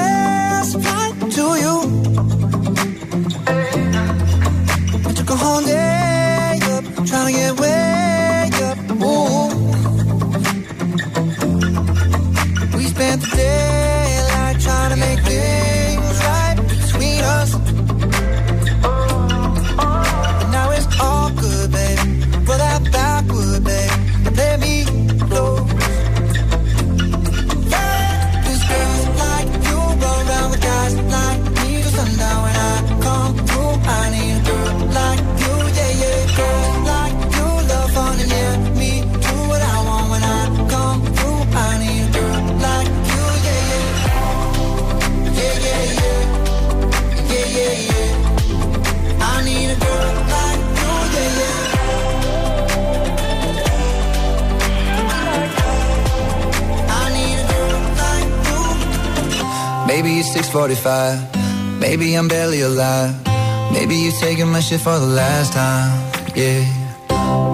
taking 64.23 64.47
my 64.47 64.61
shit 64.61 64.79
for 64.79 64.97
the 65.05 65.11
last 65.21 65.51
time. 65.51 65.91
Yeah. 66.33 66.63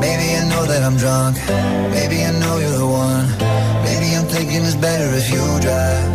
Maybe 0.06 0.26
I 0.40 0.42
know 0.52 0.64
that 0.72 0.82
I'm 0.88 0.98
drunk. 1.04 1.34
Maybe 1.98 2.18
I 2.30 2.32
know 2.42 2.54
you're 2.62 2.78
the 2.84 2.90
one. 3.06 3.26
Maybe 3.88 4.08
I'm 4.18 4.28
thinking 4.34 4.62
it's 4.70 4.76
better 4.88 5.10
if 5.20 5.28
you 5.34 5.44
drive. 5.66 6.06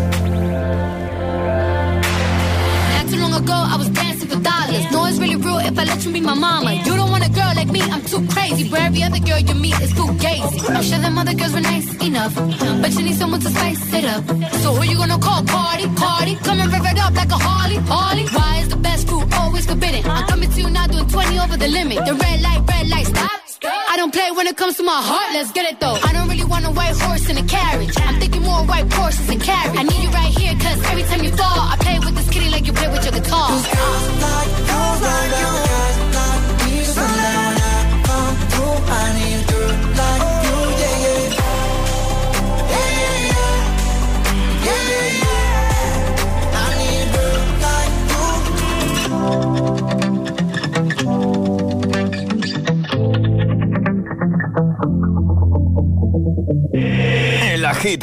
Not 2.94 3.04
too 3.10 3.18
long 3.24 3.34
ago, 3.42 3.58
I 3.74 3.76
was 3.82 3.90
dancing 3.98 4.28
for 4.28 4.40
dollars. 4.50 4.84
No, 4.92 4.98
it's 5.06 5.18
really 5.18 5.38
real 5.44 5.58
if 5.58 5.76
I 5.76 5.84
let 5.90 6.04
you 6.04 6.12
be 6.12 6.20
my 6.20 6.34
mama. 6.46 6.72
You 6.86 6.94
don't 7.00 7.10
want 7.10 7.26
a 7.30 7.32
girl 7.38 7.52
like 7.60 7.70
me, 7.76 7.80
I'm 7.94 8.04
too 8.12 8.22
crazy. 8.34 8.64
Where 8.70 8.86
every 8.88 9.02
other 9.02 9.22
girl 9.28 9.40
you 9.40 9.56
meet 9.64 9.78
is 9.80 9.92
too 9.98 10.08
gazy. 10.22 10.58
I'm 10.70 10.84
sure 10.88 11.00
them 11.00 11.18
other 11.18 11.34
girls 11.34 11.52
were 11.52 11.66
nice 11.72 11.88
enough, 12.08 12.34
but 12.82 12.90
you 12.96 13.02
need 13.06 13.16
someone 13.16 13.40
to 13.40 13.50
spice 13.50 13.92
it 13.98 14.04
up. 14.14 14.22
So 14.62 14.68
who 14.76 14.82
you 14.90 14.96
gonna 15.02 15.18
call? 15.18 15.42
Cardi. 15.44 16.34
Come 16.46 16.60
and 16.62 16.72
rev 16.72 16.86
it 16.92 16.98
up 17.04 17.14
like 17.20 17.32
a 17.38 17.40
Harley, 17.46 17.78
Harley. 17.92 18.26
Why 18.36 18.52
is 18.62 18.68
the 18.68 18.73
always 19.40 19.66
forbidden? 19.66 20.02
I'm 20.10 20.26
coming 20.26 20.50
to 20.50 20.60
you 20.60 20.70
now 20.70 20.86
doing 20.86 21.08
20 21.08 21.38
over 21.38 21.56
the 21.56 21.68
limit. 21.68 21.98
The 22.04 22.14
red 22.14 22.40
light, 22.42 22.62
red 22.68 22.88
light, 22.88 23.06
stop. 23.06 23.30
I 23.92 23.96
don't 23.96 24.12
play 24.12 24.30
when 24.32 24.46
it 24.46 24.56
comes 24.56 24.76
to 24.76 24.82
my 24.82 25.00
heart, 25.00 25.32
let's 25.32 25.52
get 25.52 25.64
it 25.70 25.80
though. 25.80 25.96
I 26.08 26.12
don't 26.12 26.28
really 26.28 26.44
want 26.44 26.66
a 26.66 26.70
white 26.70 26.96
horse 26.96 27.28
in 27.30 27.38
a 27.38 27.44
carriage. 27.44 27.94
I'm 27.96 28.20
thinking 28.20 28.42
more 28.42 28.62
white 28.66 28.92
horses 28.92 29.28
and 29.30 29.40
carriage. 29.40 29.78
I 29.78 29.82
need 29.84 30.02
you 30.02 30.10
right 30.10 30.32
here, 30.38 30.54
cause 30.60 30.78
every 30.90 31.04
time 31.04 31.22
you 31.22 31.30
fall, 31.30 31.60
I 31.72 31.76
play 31.80 31.98
with 31.98 32.14
this 32.16 32.28
kitty 32.28 32.50
like 32.50 32.64
the 32.66 33.28
car. 33.28 33.50
El 33.50 34.13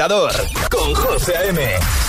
agitador 0.02 0.32
con 0.70 0.96
José 0.96 1.38
A.M. 1.38 1.62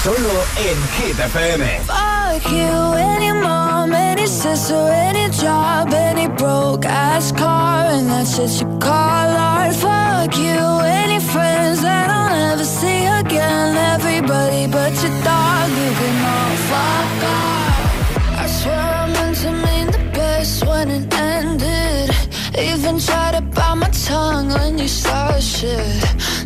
Solo 0.03 0.45
en 0.57 0.79
Hit 0.97 1.19
FM. 1.19 1.81
Fuck 1.87 2.51
you, 2.51 2.95
any 2.95 3.33
mom, 3.33 3.93
any 3.93 4.27
sister, 4.27 4.89
any 4.91 5.29
job, 5.31 5.93
any 5.93 6.29
broke 6.29 6.87
ass 6.87 7.33
car, 7.33 7.87
and 7.91 8.09
that's 8.09 8.39
what 8.39 8.51
you 8.61 8.79
call 8.79 9.37
art. 9.37 9.75
Fuck 9.75 10.39
you, 10.39 10.81
any 10.85 11.21
friends 11.21 11.83
that 11.83 12.09
I'll 12.09 12.31
never 12.31 12.65
see 12.65 13.05
again. 13.05 13.77
Everybody 13.77 14.67
but 14.69 14.93
your 15.03 15.13
dog, 15.23 15.69
you 15.71 15.93
can 16.01 16.17
all 16.33 16.57
fuck 16.71 17.23
off. 17.29 18.41
I 18.41 18.47
swear 18.47 18.81
I 18.81 19.07
meant 19.13 19.37
to 19.39 19.53
mean 19.53 19.87
the 19.91 20.11
best 20.15 20.65
when 20.65 20.91
it 20.91 21.15
ended. 21.15 22.11
Even 22.59 22.99
tried 22.99 23.35
to 23.35 23.43
bite 23.43 23.75
my 23.75 23.91
tongue 23.91 24.49
when 24.49 24.79
you 24.79 24.89
started 24.89 25.43
shit. 25.43 26.42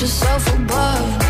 Yourself 0.00 0.46
above 0.54 1.27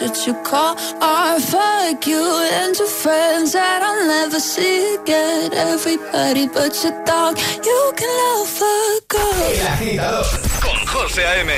what 0.00 0.26
you 0.26 0.34
call 0.42 0.76
art. 1.00 1.42
Fuck 1.42 2.06
you 2.06 2.22
and 2.52 2.76
your 2.76 2.88
friends 2.88 3.52
that 3.52 3.82
I'll 3.82 4.06
never 4.06 4.40
see 4.40 4.96
again. 4.96 5.52
Everybody 5.54 6.48
but 6.48 6.72
your 6.82 7.04
dog, 7.04 7.38
you 7.64 7.92
can 7.96 8.08
love 8.22 8.48
fuck 8.48 9.14
El 9.14 9.66
agitador 9.66 10.26
con 10.60 10.86
José 10.86 11.24
A.M. 11.26 11.52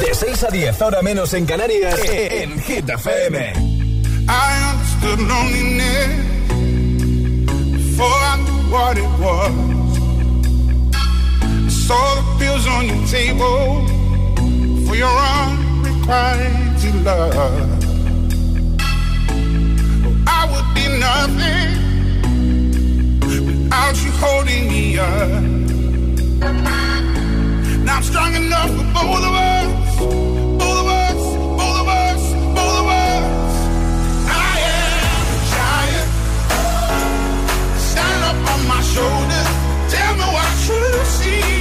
De 0.00 0.14
6 0.14 0.44
a 0.44 0.48
10, 0.50 0.82
ahora 0.82 1.02
menos 1.02 1.34
en 1.34 1.46
Canarias, 1.46 2.00
en 2.08 2.58
Hit 2.60 2.88
FM. 2.88 3.52
I 4.28 4.72
understood 4.72 5.20
loneliness 5.20 6.08
before 7.72 8.06
I 8.06 8.36
knew 8.38 8.72
what 8.72 8.96
it 8.96 9.10
was. 9.20 9.52
I 10.94 11.68
saw 11.68 12.14
the 12.14 12.22
pills 12.38 12.66
on 12.66 12.86
your 12.86 13.06
table 13.08 13.86
for 14.86 14.96
your 14.96 15.63
unrequited 16.08 17.04
love. 17.04 17.34
Oh, 17.34 17.68
I 20.26 20.46
would 20.50 20.74
be 20.74 20.86
nothing 20.98 21.68
without 23.20 23.96
you 24.02 24.10
holding 24.12 24.68
me 24.68 24.98
up. 24.98 25.42
Now 27.84 27.96
I'm 27.96 28.02
strong 28.02 28.34
enough 28.34 28.70
for 28.70 28.84
both 28.92 29.24
of 29.24 29.34
us. 29.34 29.98
Both 29.98 30.78
of 30.80 30.86
us, 30.86 31.20
both 31.58 31.78
of 31.80 31.88
us, 31.88 32.22
both 32.54 32.78
of 32.80 32.86
us. 32.86 33.54
I 34.28 34.58
am 34.72 35.26
a 35.34 35.38
giant. 35.54 36.10
Stand 37.80 38.24
up 38.24 38.38
on 38.52 38.60
my 38.68 38.80
shoulders. 38.82 39.48
Tell 39.92 40.14
me 40.16 40.26
what 40.34 40.68
you 40.68 41.04
see. 41.04 41.53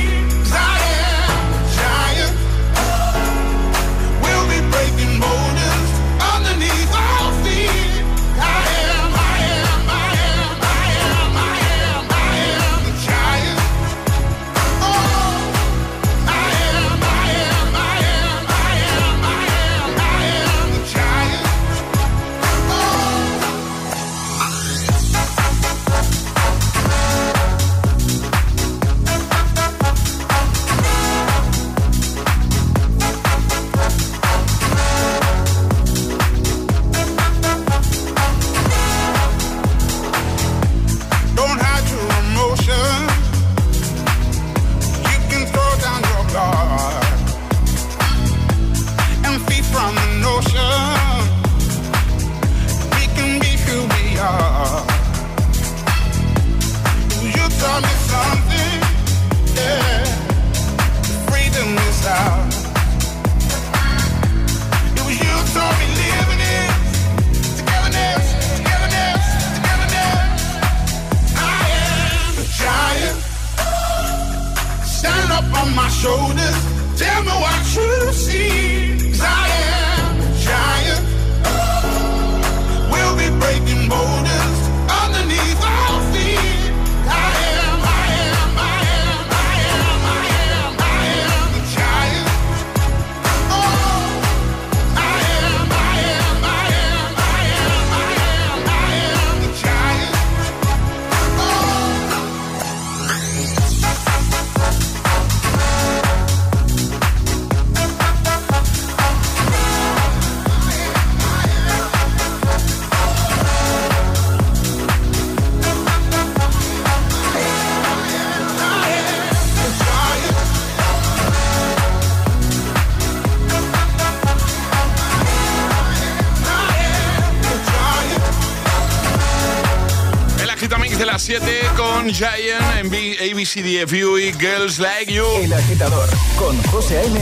7 131.26 131.61
con 131.78 132.09
Giant, 132.09 132.91
ABCDFU 132.91 134.17
y 134.17 134.34
Girls 134.34 134.78
Like 134.78 135.13
You. 135.13 135.24
El 135.41 135.53
agitador 135.53 136.09
con 136.36 136.61
José 136.63 136.97
A.M. 136.97 137.17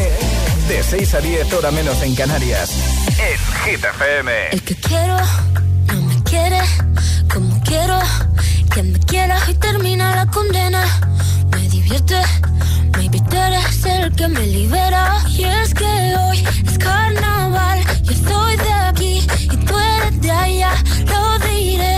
De 0.67 0.81
6 0.81 1.13
a 1.13 1.19
10, 1.19 1.53
hora 1.53 1.69
menos 1.69 2.01
en 2.01 2.15
Canarias. 2.15 2.71
En 3.19 3.37
Hit 3.63 3.85
FM. 3.85 4.31
El 4.53 4.61
que 4.63 4.73
quiero 4.73 5.17
no 5.93 6.01
me 6.01 6.23
quiere 6.23 6.61
como 7.31 7.61
quiero. 7.61 7.99
Que 8.73 8.81
me 8.81 8.97
quiera 9.01 9.37
y 9.47 9.53
termina 9.53 10.15
la 10.15 10.25
condena. 10.25 10.83
Me 11.51 11.69
divierte, 11.69 12.19
maybe 12.97 13.21
tú 13.29 13.37
eres 13.37 13.85
el 13.85 14.15
que 14.15 14.27
me 14.27 14.47
libera. 14.47 15.23
Y 15.29 15.43
es 15.43 15.75
que 15.75 15.85
hoy 15.85 16.43
es 16.65 16.77
carnaval. 16.79 17.79
Yo 18.01 18.13
soy 18.13 18.57
de 18.57 18.73
aquí 18.73 19.27
y 19.43 19.57
tú 19.57 19.77
eres 19.77 20.21
de 20.21 20.31
allá. 20.31 20.73
Lo 21.05 21.37
diré 21.47 21.97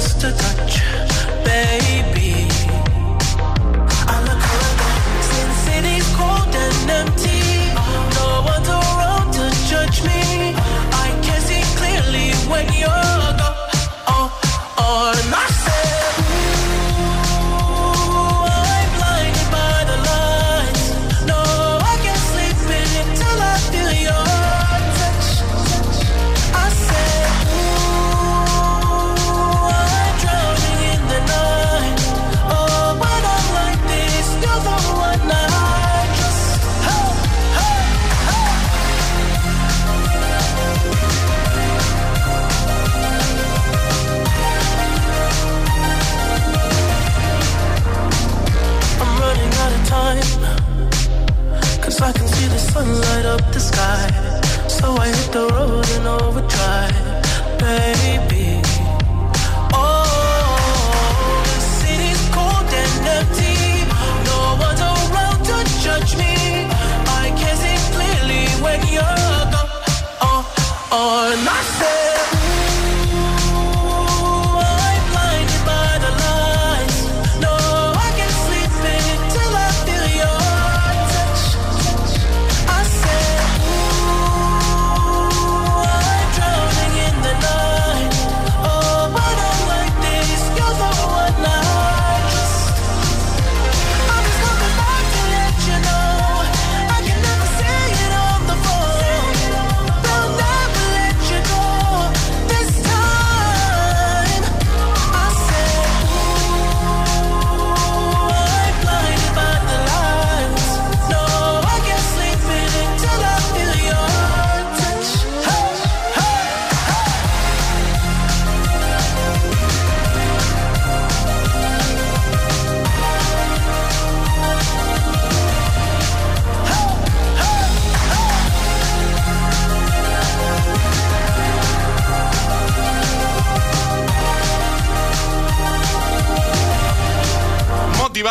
just 0.00 0.24
a 0.24 0.32
touch. 0.32 0.69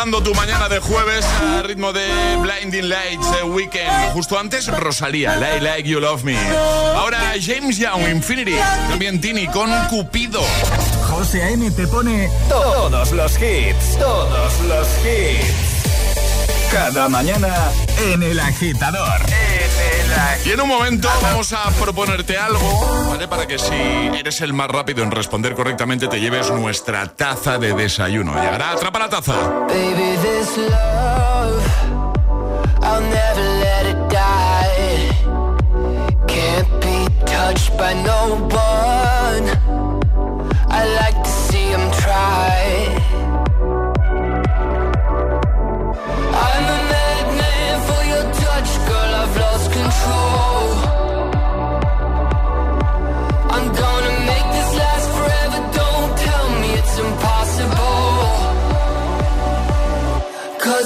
Motivando 0.06 0.22
tu 0.22 0.34
mañana 0.34 0.68
de 0.68 0.78
jueves 0.78 1.26
al 1.42 1.64
ritmo 1.64 1.92
de 1.92 2.08
Blinding 2.40 2.88
Lights 2.88 3.32
de 3.32 3.42
Weekend. 3.42 4.12
Justo 4.12 4.38
antes, 4.38 4.66
Rosalía, 4.68 5.36
Like 5.36 5.60
Like 5.60 5.88
You 5.88 6.00
Love 6.00 6.24
Me. 6.24 6.38
Ahora, 6.94 7.34
James 7.38 7.76
Young, 7.76 8.08
Infinity. 8.08 8.56
También 8.88 9.20
Tini 9.20 9.46
con 9.48 9.70
Cupido. 9.88 10.40
José 11.08 11.42
A.M. 11.42 11.70
te 11.72 11.86
pone 11.86 12.30
todos 12.48 13.12
los 13.12 13.32
hits, 13.34 13.98
todos 13.98 14.60
los 14.60 14.88
hits. 15.04 16.70
Cada 16.72 17.08
mañana 17.10 17.54
en 18.12 18.22
el 18.22 18.40
agitador. 18.40 19.20
Y 20.44 20.50
en 20.50 20.60
un 20.60 20.68
momento 20.68 21.08
vamos 21.22 21.52
a 21.52 21.70
proponerte 21.70 22.36
algo, 22.36 23.06
¿vale? 23.08 23.28
Para 23.28 23.46
que 23.46 23.58
si 23.58 23.74
eres 23.74 24.40
el 24.40 24.52
más 24.52 24.68
rápido 24.68 25.02
en 25.02 25.10
responder 25.10 25.54
correctamente 25.54 26.08
te 26.08 26.20
lleves 26.20 26.50
nuestra 26.50 27.06
taza 27.08 27.58
de 27.58 27.74
desayuno. 27.74 28.34
Llegará, 28.34 28.72
atrapa 28.72 28.98
la 28.98 29.08
taza. 29.08 29.34
I 40.72 40.84
like 40.94 41.24
to 41.24 41.30
see 41.30 41.72
him 41.72 41.90
try. 41.90 42.89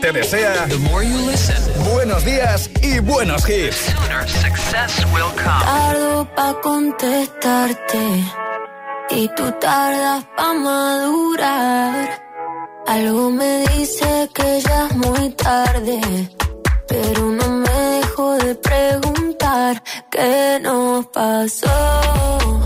Te 0.00 0.12
desea 0.12 0.66
buenos 1.92 2.24
días 2.24 2.70
y 2.82 2.98
buenos 3.00 3.48
hits. 3.48 3.94
Tardo 5.44 6.28
pa' 6.34 6.60
contestarte 6.60 8.24
y 9.10 9.28
tú 9.36 9.52
tardas 9.60 10.24
pa' 10.36 10.54
madurar. 10.54 12.22
Algo 12.86 13.30
me 13.30 13.66
dice 13.68 14.28
que 14.34 14.60
ya 14.60 14.86
es 14.86 14.96
muy 14.96 15.30
tarde, 15.30 16.00
pero 16.88 17.20
no 17.30 17.48
me 17.48 17.70
dejo 17.70 18.34
de 18.38 18.54
preguntar 18.54 19.82
qué 20.10 20.58
nos 20.62 21.06
pasó. 21.06 22.60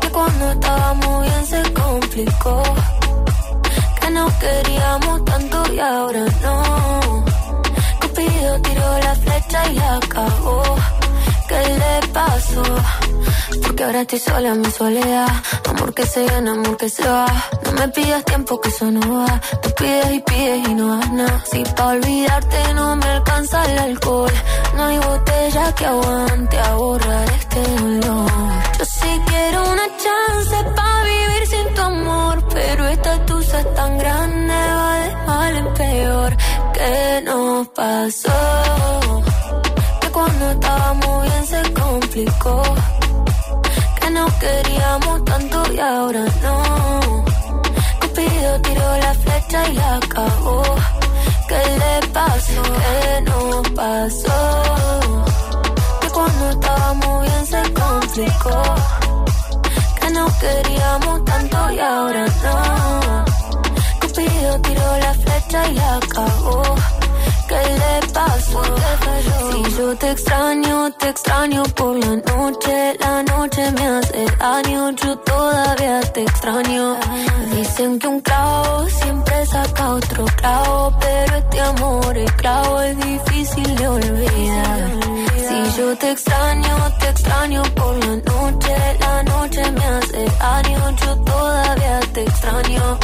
Que 0.00 0.08
cuando 0.10 0.52
estábamos 0.52 1.24
bien 1.24 1.46
se 1.46 1.72
complicó, 1.72 2.62
nos 4.18 4.32
queríamos 4.44 5.24
tanto 5.24 5.56
y 5.72 5.78
ahora 5.78 6.24
no. 6.44 7.24
Cupido 8.00 8.52
tiró 8.66 8.88
la 9.06 9.14
flecha 9.24 9.58
y 9.70 9.74
la 9.74 10.00
cagó. 10.14 10.62
¿Qué 11.48 11.60
le 11.82 11.94
pasó? 12.16 12.62
Porque 13.62 13.84
ahora 13.84 14.00
estoy 14.02 14.18
sola 14.18 14.48
en 14.54 14.60
mi 14.60 14.70
soledad. 14.70 15.32
Amor 15.70 15.90
que 15.94 16.04
se 16.12 16.24
gana, 16.30 16.50
amor 16.52 16.76
que 16.76 16.88
se 16.96 17.04
va. 17.08 17.26
No 17.64 17.70
me 17.78 17.86
pidas 17.96 18.24
tiempo 18.24 18.60
que 18.60 18.68
eso 18.74 18.86
no 18.90 19.02
va. 19.14 19.40
Tú 19.62 19.68
pides 19.78 20.10
y 20.18 20.20
pides 20.28 20.68
y 20.68 20.74
no 20.74 20.86
das 20.96 21.10
nada. 21.12 21.44
Si 21.50 21.60
pa' 21.76 21.88
olvidarte 21.96 22.74
no 22.74 22.96
me 22.96 23.08
alcanza 23.16 23.56
el 23.70 23.78
alcohol. 23.90 24.34
No 24.76 24.84
hay 24.88 24.98
botella 24.98 25.64
que 25.76 25.84
aguante 25.86 26.56
a 26.58 26.74
borrar 26.74 27.28
este 27.40 27.60
dolor. 27.76 28.30
Yo 28.78 28.84
sí 28.84 29.12
quiero 29.28 29.58
una 29.72 29.86
chance 30.04 30.56
pa' 30.76 31.02
vivir 31.12 31.42
sin 31.52 31.57
Pero 32.60 32.86
esta 32.88 33.24
tusa 33.24 33.60
es 33.60 33.74
tan 33.74 33.98
grande, 33.98 34.54
va 34.54 34.94
de 34.98 35.16
mal 35.26 35.56
en 35.56 35.74
peor. 35.74 36.36
¿Qué 36.74 37.22
nos 37.24 37.68
pasó? 37.68 39.22
Que 40.00 40.08
cuando 40.10 40.50
estábamos 40.50 41.22
bien 41.22 41.46
se 41.46 41.72
complicó. 41.72 42.62
Que 44.00 44.10
nos 44.10 44.32
queríamos 44.34 45.24
tanto 45.24 45.72
y 45.72 45.78
ahora 45.78 46.24
no. 46.42 47.24
Cupido 48.00 48.60
tiró 48.62 48.96
la 48.98 49.14
flecha 49.14 49.68
y 49.68 49.72
la 49.74 50.00
cagó. 50.08 50.62
¿Qué 51.48 51.62
le 51.82 52.08
pasó? 52.08 52.62
¿Qué 52.82 53.20
nos 53.22 53.68
pasó? 53.70 54.38
Que 56.00 56.08
cuando 56.10 56.50
estábamos 56.50 57.22
bien 57.22 57.46
se 57.46 57.62
complicó. 57.72 58.97
Nos 60.18 60.32
queríamos 60.34 61.24
tanto 61.24 61.70
y 61.70 61.78
ahora 61.78 62.26
no. 62.44 63.24
Cupido 64.00 64.60
tiró 64.62 64.98
la 65.04 65.14
flecha 65.14 65.68
y 65.68 65.74
la 65.74 66.00
cagó. 66.12 66.62
¿Qué 67.48 67.62
le 67.82 68.12
pasó? 68.12 68.62
Si 69.52 69.76
yo 69.76 69.96
te 69.96 70.10
extraño, 70.10 70.90
te 70.98 71.08
extraño 71.10 71.62
por 71.76 71.96
la 71.96 72.16
noche. 72.16 72.96
La 72.98 73.22
noche 73.22 73.70
me 73.70 73.86
hace 73.86 74.26
daño, 74.40 74.90
yo 74.90 75.18
todavía 75.18 76.00
te 76.12 76.22
extraño. 76.22 76.96
Dicen 77.54 77.98
que 78.00 78.08
un 78.08 78.20
clavo 78.20 78.88
siempre 78.88 79.46
saca 79.46 79.88
otro 79.90 80.24
clavo, 80.40 80.98
pero 81.00 81.36
este 81.36 81.60
amor 81.60 82.18
es 82.18 82.32
clavo, 82.32 82.80
es 82.80 82.96
difícil 82.98 83.76
de 83.76 83.86
olvidar. 83.86 85.07
Yo 85.78 85.96
te 85.96 86.10
extraño, 86.10 86.76
te 86.98 87.08
extraño 87.08 87.62
por 87.76 87.96
la 88.04 88.16
noche. 88.16 88.74
La 88.98 89.22
noche 89.22 89.62
me 89.70 89.84
hace 89.84 90.24
daño, 90.24 90.96
yo 91.02 91.16
todavía 91.22 92.00
te 92.12 92.22
extraño. 92.22 92.98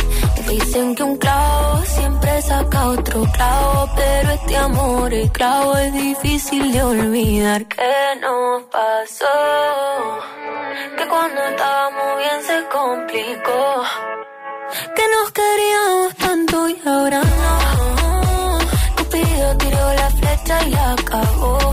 Dicen 0.49 0.95
que 0.97 1.03
un 1.05 1.17
clavo 1.17 1.83
siempre 1.85 2.43
saca 2.43 2.89
otro 2.89 3.23
clavo, 3.33 3.89
pero 3.95 4.31
este 4.33 4.57
amor 4.57 5.15
es 5.15 5.31
clavo, 5.31 5.77
es 5.77 5.93
difícil 5.93 6.73
de 6.73 6.83
olvidar. 6.83 7.65
¿Qué 7.67 8.21
nos 8.21 8.65
pasó? 8.65 9.37
Que 10.99 11.07
cuando 11.07 11.41
estábamos 11.51 12.19
bien 12.19 12.43
se 12.43 12.59
complicó. 12.77 13.85
Que 14.97 15.05
nos 15.15 15.31
queríamos 15.31 16.15
tanto 16.17 16.69
y 16.69 16.83
ahora 16.85 17.21
no. 17.23 18.59
Cupido 18.97 19.57
tiró 19.59 19.95
la 19.95 20.11
flecha 20.11 20.57
y 20.67 20.75
acabó. 20.75 21.64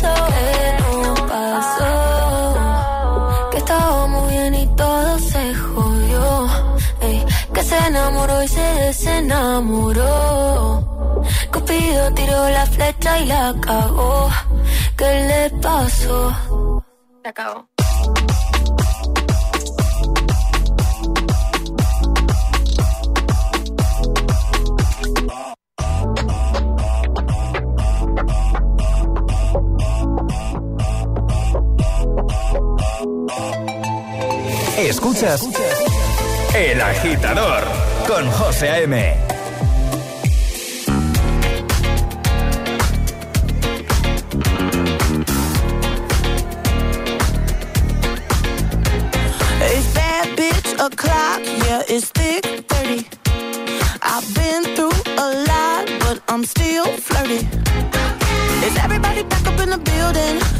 ¿Qué 0.00 0.06
le 0.06 0.72
pasó? 0.80 0.90
¿Qué 0.90 0.96
nos 1.02 1.20
pasó? 1.22 1.90
Que 3.50 3.58
estábamos 3.58 4.30
bien 4.30 4.54
y 4.54 4.66
todo 4.76 5.18
se 5.18 5.54
jodió. 5.54 6.48
Que 7.54 7.62
se 7.62 7.78
enamoró 7.86 8.42
y 8.42 8.48
se 8.48 8.60
desenamoró. 8.60 10.06
Cupido 11.52 12.12
tiró 12.14 12.48
la 12.48 12.66
flecha 12.66 13.18
y 13.20 13.26
la 13.26 13.54
cagó. 13.60 14.30
¿Qué 14.96 15.10
le 15.30 15.50
pasó? 15.60 16.32
Se 17.22 17.28
acabó. 17.28 17.66
Escuchas 34.78 35.42
El 36.54 36.80
Agitador 36.80 37.64
con 38.06 38.30
José 38.30 38.68
A.M. 38.70 39.30
O'clock, 50.80 51.42
yeah, 51.44 51.82
it's 51.88 52.08
thick 52.08 52.42
30. 52.42 53.06
I've 54.00 54.34
been 54.34 54.64
through 54.74 54.88
a 55.18 55.44
lot, 55.46 55.86
but 56.00 56.22
I'm 56.26 56.42
still 56.42 56.86
flirty. 56.86 57.46
Is 58.66 58.78
everybody 58.78 59.22
back 59.24 59.46
up 59.46 59.60
in 59.60 59.68
the 59.68 59.76
building? 59.76 60.59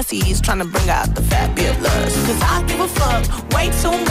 Balenciennes, 0.00 0.42
trying 0.42 0.58
to 0.60 0.64
bring 0.64 0.88
out 0.88 1.14
the 1.14 1.22
fabulous. 1.22 2.26
Cause 2.26 2.40
I 2.42 2.64
give 2.66 2.80
a 2.80 2.88
fuck 2.88 3.52
way 3.52 3.66
too 3.82 3.90
much. 4.04 4.09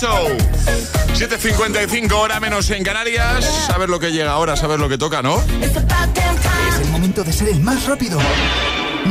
Downtime, 0.00 0.30
Lizzo. 0.30 0.36
7.55 1.14 2.12
hora 2.12 2.40
menos 2.40 2.70
en 2.70 2.82
Canarias. 2.82 3.44
Saber 3.66 3.88
lo 3.88 3.98
que 3.98 4.12
llega 4.12 4.32
ahora, 4.32 4.56
saber 4.56 4.80
lo 4.80 4.88
que 4.88 4.98
toca, 4.98 5.22
¿no? 5.22 5.42
Es 5.60 6.80
el 6.80 6.88
momento 6.88 7.22
de 7.22 7.32
ser 7.32 7.48
el 7.48 7.60
más 7.60 7.86
rápido. 7.86 8.18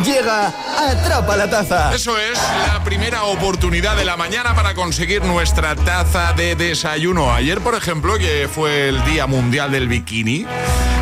Llega 0.03 0.53
Atrapa 0.77 1.35
la 1.35 1.49
Taza. 1.49 1.93
Eso 1.93 2.17
es 2.17 2.39
la 2.67 2.83
primera 2.83 3.23
oportunidad 3.23 3.95
de 3.97 4.05
la 4.05 4.17
mañana 4.17 4.55
para 4.55 4.73
conseguir 4.73 5.23
nuestra 5.23 5.75
taza 5.75 6.33
de 6.33 6.55
desayuno. 6.55 7.33
Ayer, 7.33 7.59
por 7.59 7.75
ejemplo, 7.75 8.17
que 8.17 8.47
fue 8.51 8.89
el 8.89 9.03
Día 9.05 9.27
Mundial 9.27 9.71
del 9.71 9.87
Bikini, 9.87 10.45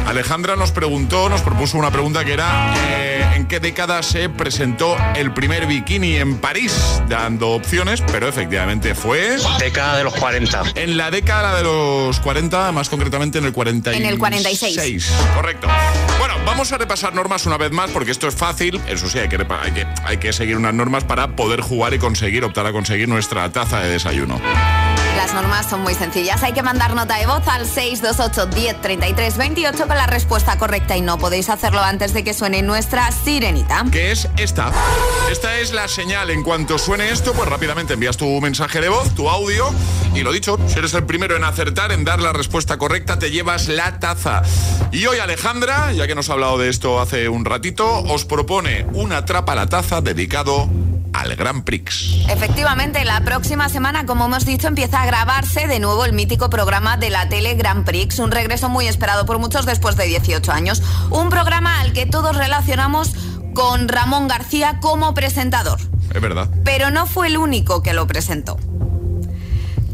Alejandra 0.08 0.56
nos 0.56 0.72
preguntó, 0.72 1.28
nos 1.28 1.42
propuso 1.42 1.78
una 1.78 1.92
pregunta 1.92 2.24
que 2.24 2.32
era 2.34 2.74
eh, 2.78 3.26
¿en 3.36 3.46
qué 3.46 3.60
década 3.60 4.02
se 4.02 4.30
presentó 4.30 4.96
el 5.16 5.34
primer 5.34 5.68
bikini 5.68 6.16
en 6.16 6.38
París? 6.38 7.02
Dando 7.10 7.50
opciones, 7.50 8.02
pero 8.10 8.28
efectivamente 8.30 8.96
fue... 8.96 9.36
Década 9.60 9.98
de 9.98 10.06
los 10.06 10.14
40. 10.16 10.64
En 10.76 10.96
la 10.96 11.12
década 11.12 11.58
de 11.58 11.64
los 11.64 12.20
40, 12.22 12.72
más 12.72 12.88
concretamente 12.88 13.38
en 13.40 13.46
el 13.46 13.52
46. 13.54 14.02
En 14.02 14.10
el 14.10 14.18
46. 14.18 15.12
Correcto. 15.36 15.68
Bueno, 16.20 16.36
vamos 16.46 16.72
a 16.72 16.78
repasar 16.78 17.14
normas 17.14 17.46
una 17.46 17.58
vez 17.58 17.72
más 17.72 17.92
porque 17.92 18.12
esto 18.12 18.30
es 18.30 18.36
fácil. 18.36 18.80
Eso 18.88 19.10
sí, 19.10 19.20
hay 19.20 19.28
que, 19.28 19.38
repa- 19.38 19.60
hay 19.62 19.72
que, 19.74 19.86
hay 20.06 20.18
que 20.18 20.32
seguir 20.32 20.56
unas 20.56 20.74
normas 20.74 21.04
para 21.04 21.36
poder 21.36 21.60
jugar 21.60 21.94
y 21.94 22.00
conseguir, 22.00 22.46
optar 22.46 22.66
a 22.66 22.72
conseguir 22.72 23.10
nuestra 23.10 23.50
taza 23.52 23.82
de 23.82 23.90
desayuno. 23.90 24.40
Las 25.18 25.34
normas 25.34 25.68
son 25.68 25.82
muy 25.82 25.96
sencillas. 25.96 26.44
Hay 26.44 26.54
que 26.54 26.62
mandar 26.62 26.94
nota 26.94 27.18
de 27.18 27.26
voz 27.26 27.42
al 27.48 27.66
628 27.66 28.46
10 28.56 28.82
33 28.82 29.38
28 29.38 29.88
con 29.88 29.98
la 29.98 30.06
respuesta 30.06 30.60
correcta 30.60 30.96
y 30.96 31.02
no 31.02 31.18
podéis 31.18 31.50
hacerlo 31.50 31.82
antes 31.82 32.14
de 32.14 32.24
que 32.24 32.36
suene 32.36 32.62
nuestra 32.62 33.12
sirenita. 33.12 33.84
que 33.92 34.12
es 34.12 34.30
esta. 34.38 34.72
Esta 35.32 35.58
es 35.58 35.74
la 35.74 35.88
señal. 35.88 36.30
En 36.30 36.44
cuanto 36.44 36.78
suene 36.78 37.10
esto, 37.10 37.34
pues 37.34 37.50
rápidamente 37.50 37.96
envías 37.96 38.16
tu 38.16 38.40
mensaje 38.42 38.80
de 38.80 38.90
voz, 38.90 39.16
tu 39.16 39.28
audio. 39.28 39.74
Y 40.14 40.22
lo 40.22 40.32
dicho, 40.32 40.60
si 40.68 40.78
eres 40.78 40.94
el 40.94 41.04
primero 41.06 41.36
en 41.36 41.44
acertar, 41.44 41.92
en 41.92 42.06
dar 42.06 42.22
la 42.22 42.32
respuesta 42.32 42.78
correcta, 42.78 43.18
te 43.18 43.32
llevas 43.32 43.70
la 43.70 43.98
taza. 44.00 44.44
Y 44.92 45.08
hoy 45.08 45.18
Alejandra, 45.18 45.94
ya 45.94 46.06
que 46.06 46.14
nos 46.14 46.30
ha 46.30 46.34
hablado 46.34 46.60
de 46.60 46.70
esto 46.70 47.02
hace 47.02 47.28
un 47.28 47.44
ratito, 47.44 48.04
os 48.04 48.26
propone 48.26 48.86
una 48.94 49.26
trapa 49.26 49.56
la 49.56 49.66
taza 49.66 50.02
dedicado 50.02 50.70
al 51.14 51.36
Grand 51.36 51.64
Prix. 51.64 52.26
Efectivamente, 52.30 53.04
la 53.06 53.22
próxima 53.22 53.70
semana, 53.70 54.06
como 54.06 54.26
hemos 54.26 54.46
dicho, 54.46 54.68
empieza 54.68 55.02
a 55.02 55.06
grabarse 55.06 55.68
de 55.68 55.80
nuevo 55.80 56.06
el 56.06 56.14
mítico 56.14 56.50
programa 56.50 56.98
de 56.98 57.10
la 57.10 57.30
tele 57.30 57.56
Grand 57.56 57.86
Prix, 57.86 58.20
un 58.20 58.32
regreso 58.32 58.70
muy 58.70 58.88
esperado 58.88 59.26
por 59.26 59.40
muchos 59.40 59.66
después 59.66 59.96
de 59.96 60.06
18 60.06 60.52
años. 60.52 60.82
Un 61.10 61.30
programa 61.30 61.80
al 61.82 61.94
que 61.94 62.06
todos 62.06 62.36
relacionamos 62.36 63.14
con 63.54 63.88
Ramón 63.88 64.28
García 64.28 64.80
como 64.80 65.14
presentador. 65.14 65.80
Es 66.14 66.22
verdad. 66.22 66.50
Pero 66.64 66.92
no 66.92 67.06
fue 67.06 67.28
el 67.28 67.38
único 67.38 67.82
que 67.82 67.94
lo 67.94 68.06
presentó. 68.08 68.58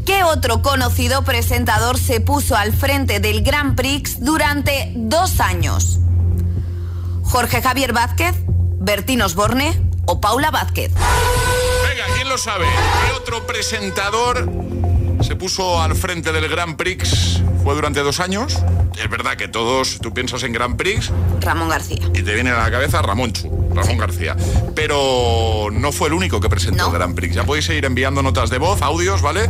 ¿Qué 0.04 0.22
otro 0.22 0.60
conocido 0.60 1.24
presentador 1.24 1.98
se 1.98 2.20
puso 2.20 2.56
al 2.56 2.74
frente 2.74 3.20
del 3.20 3.42
Grand 3.42 3.74
Prix 3.74 4.20
durante 4.20 4.92
dos 4.94 5.40
años? 5.40 5.98
¿Jorge 7.22 7.62
Javier 7.62 7.94
Vázquez, 7.94 8.34
Bertín 8.80 9.22
Osborne 9.22 9.83
o 10.06 10.20
Paula 10.20 10.50
Vázquez? 10.50 10.92
Venga, 10.92 12.04
¿quién 12.14 12.28
lo 12.28 12.38
sabe? 12.38 12.66
¿Qué 13.06 13.12
otro 13.12 13.46
presentador 13.46 14.48
se 15.22 15.36
puso 15.36 15.80
al 15.80 15.94
frente 15.94 16.32
del 16.32 16.48
Grand 16.48 16.76
Prix? 16.76 17.40
Fue 17.62 17.74
durante 17.74 18.00
dos 18.00 18.20
años. 18.20 18.58
Es 19.02 19.10
verdad 19.10 19.36
que 19.36 19.48
todos, 19.48 19.98
tú 20.00 20.12
piensas 20.14 20.42
en 20.44 20.52
Grand 20.52 20.76
Prix 20.76 21.10
Ramón 21.40 21.68
García. 21.68 21.98
y 22.14 22.22
te 22.22 22.34
viene 22.34 22.50
a 22.50 22.58
la 22.58 22.70
cabeza 22.70 23.02
Ramón 23.02 23.32
Chu, 23.32 23.50
Ramón 23.74 23.98
García. 23.98 24.36
Pero 24.74 25.68
no 25.72 25.90
fue 25.92 26.08
el 26.08 26.14
único 26.14 26.40
que 26.40 26.48
presentó 26.48 26.86
el 26.86 26.92
Grand 26.92 27.14
Prix. 27.14 27.34
Ya 27.34 27.44
podéis 27.44 27.64
seguir 27.64 27.84
enviando 27.86 28.22
notas 28.22 28.50
de 28.50 28.58
voz, 28.58 28.82
audios, 28.82 29.22
¿vale? 29.22 29.48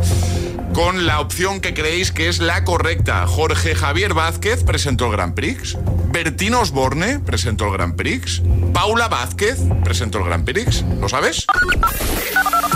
Con 0.73 1.05
la 1.05 1.19
opción 1.19 1.61
que 1.61 1.73
creéis 1.73 2.11
que 2.11 2.27
es 2.27 2.39
la 2.39 2.63
correcta. 2.63 3.27
Jorge 3.27 3.75
Javier 3.75 4.13
Vázquez 4.13 4.63
presentó 4.63 5.05
el 5.05 5.11
Grand 5.11 5.33
Prix. 5.35 5.77
Bertín 6.15 6.53
Osborne 6.53 7.19
presentó 7.19 7.65
el 7.65 7.73
Grand 7.73 7.97
Prix. 7.97 8.41
Paula 8.73 9.09
Vázquez 9.09 9.57
presentó 9.83 10.19
el 10.19 10.23
Grand 10.23 10.45
Prix. 10.45 10.85
¿Lo 11.01 11.09
sabes? 11.09 11.45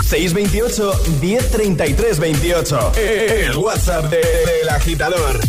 628 0.06 0.92
1033 1.22 2.18
28. 2.20 2.92
El 2.98 3.56
WhatsApp 3.56 4.10
de- 4.10 4.18
del 4.18 4.68
agitador. 4.68 5.40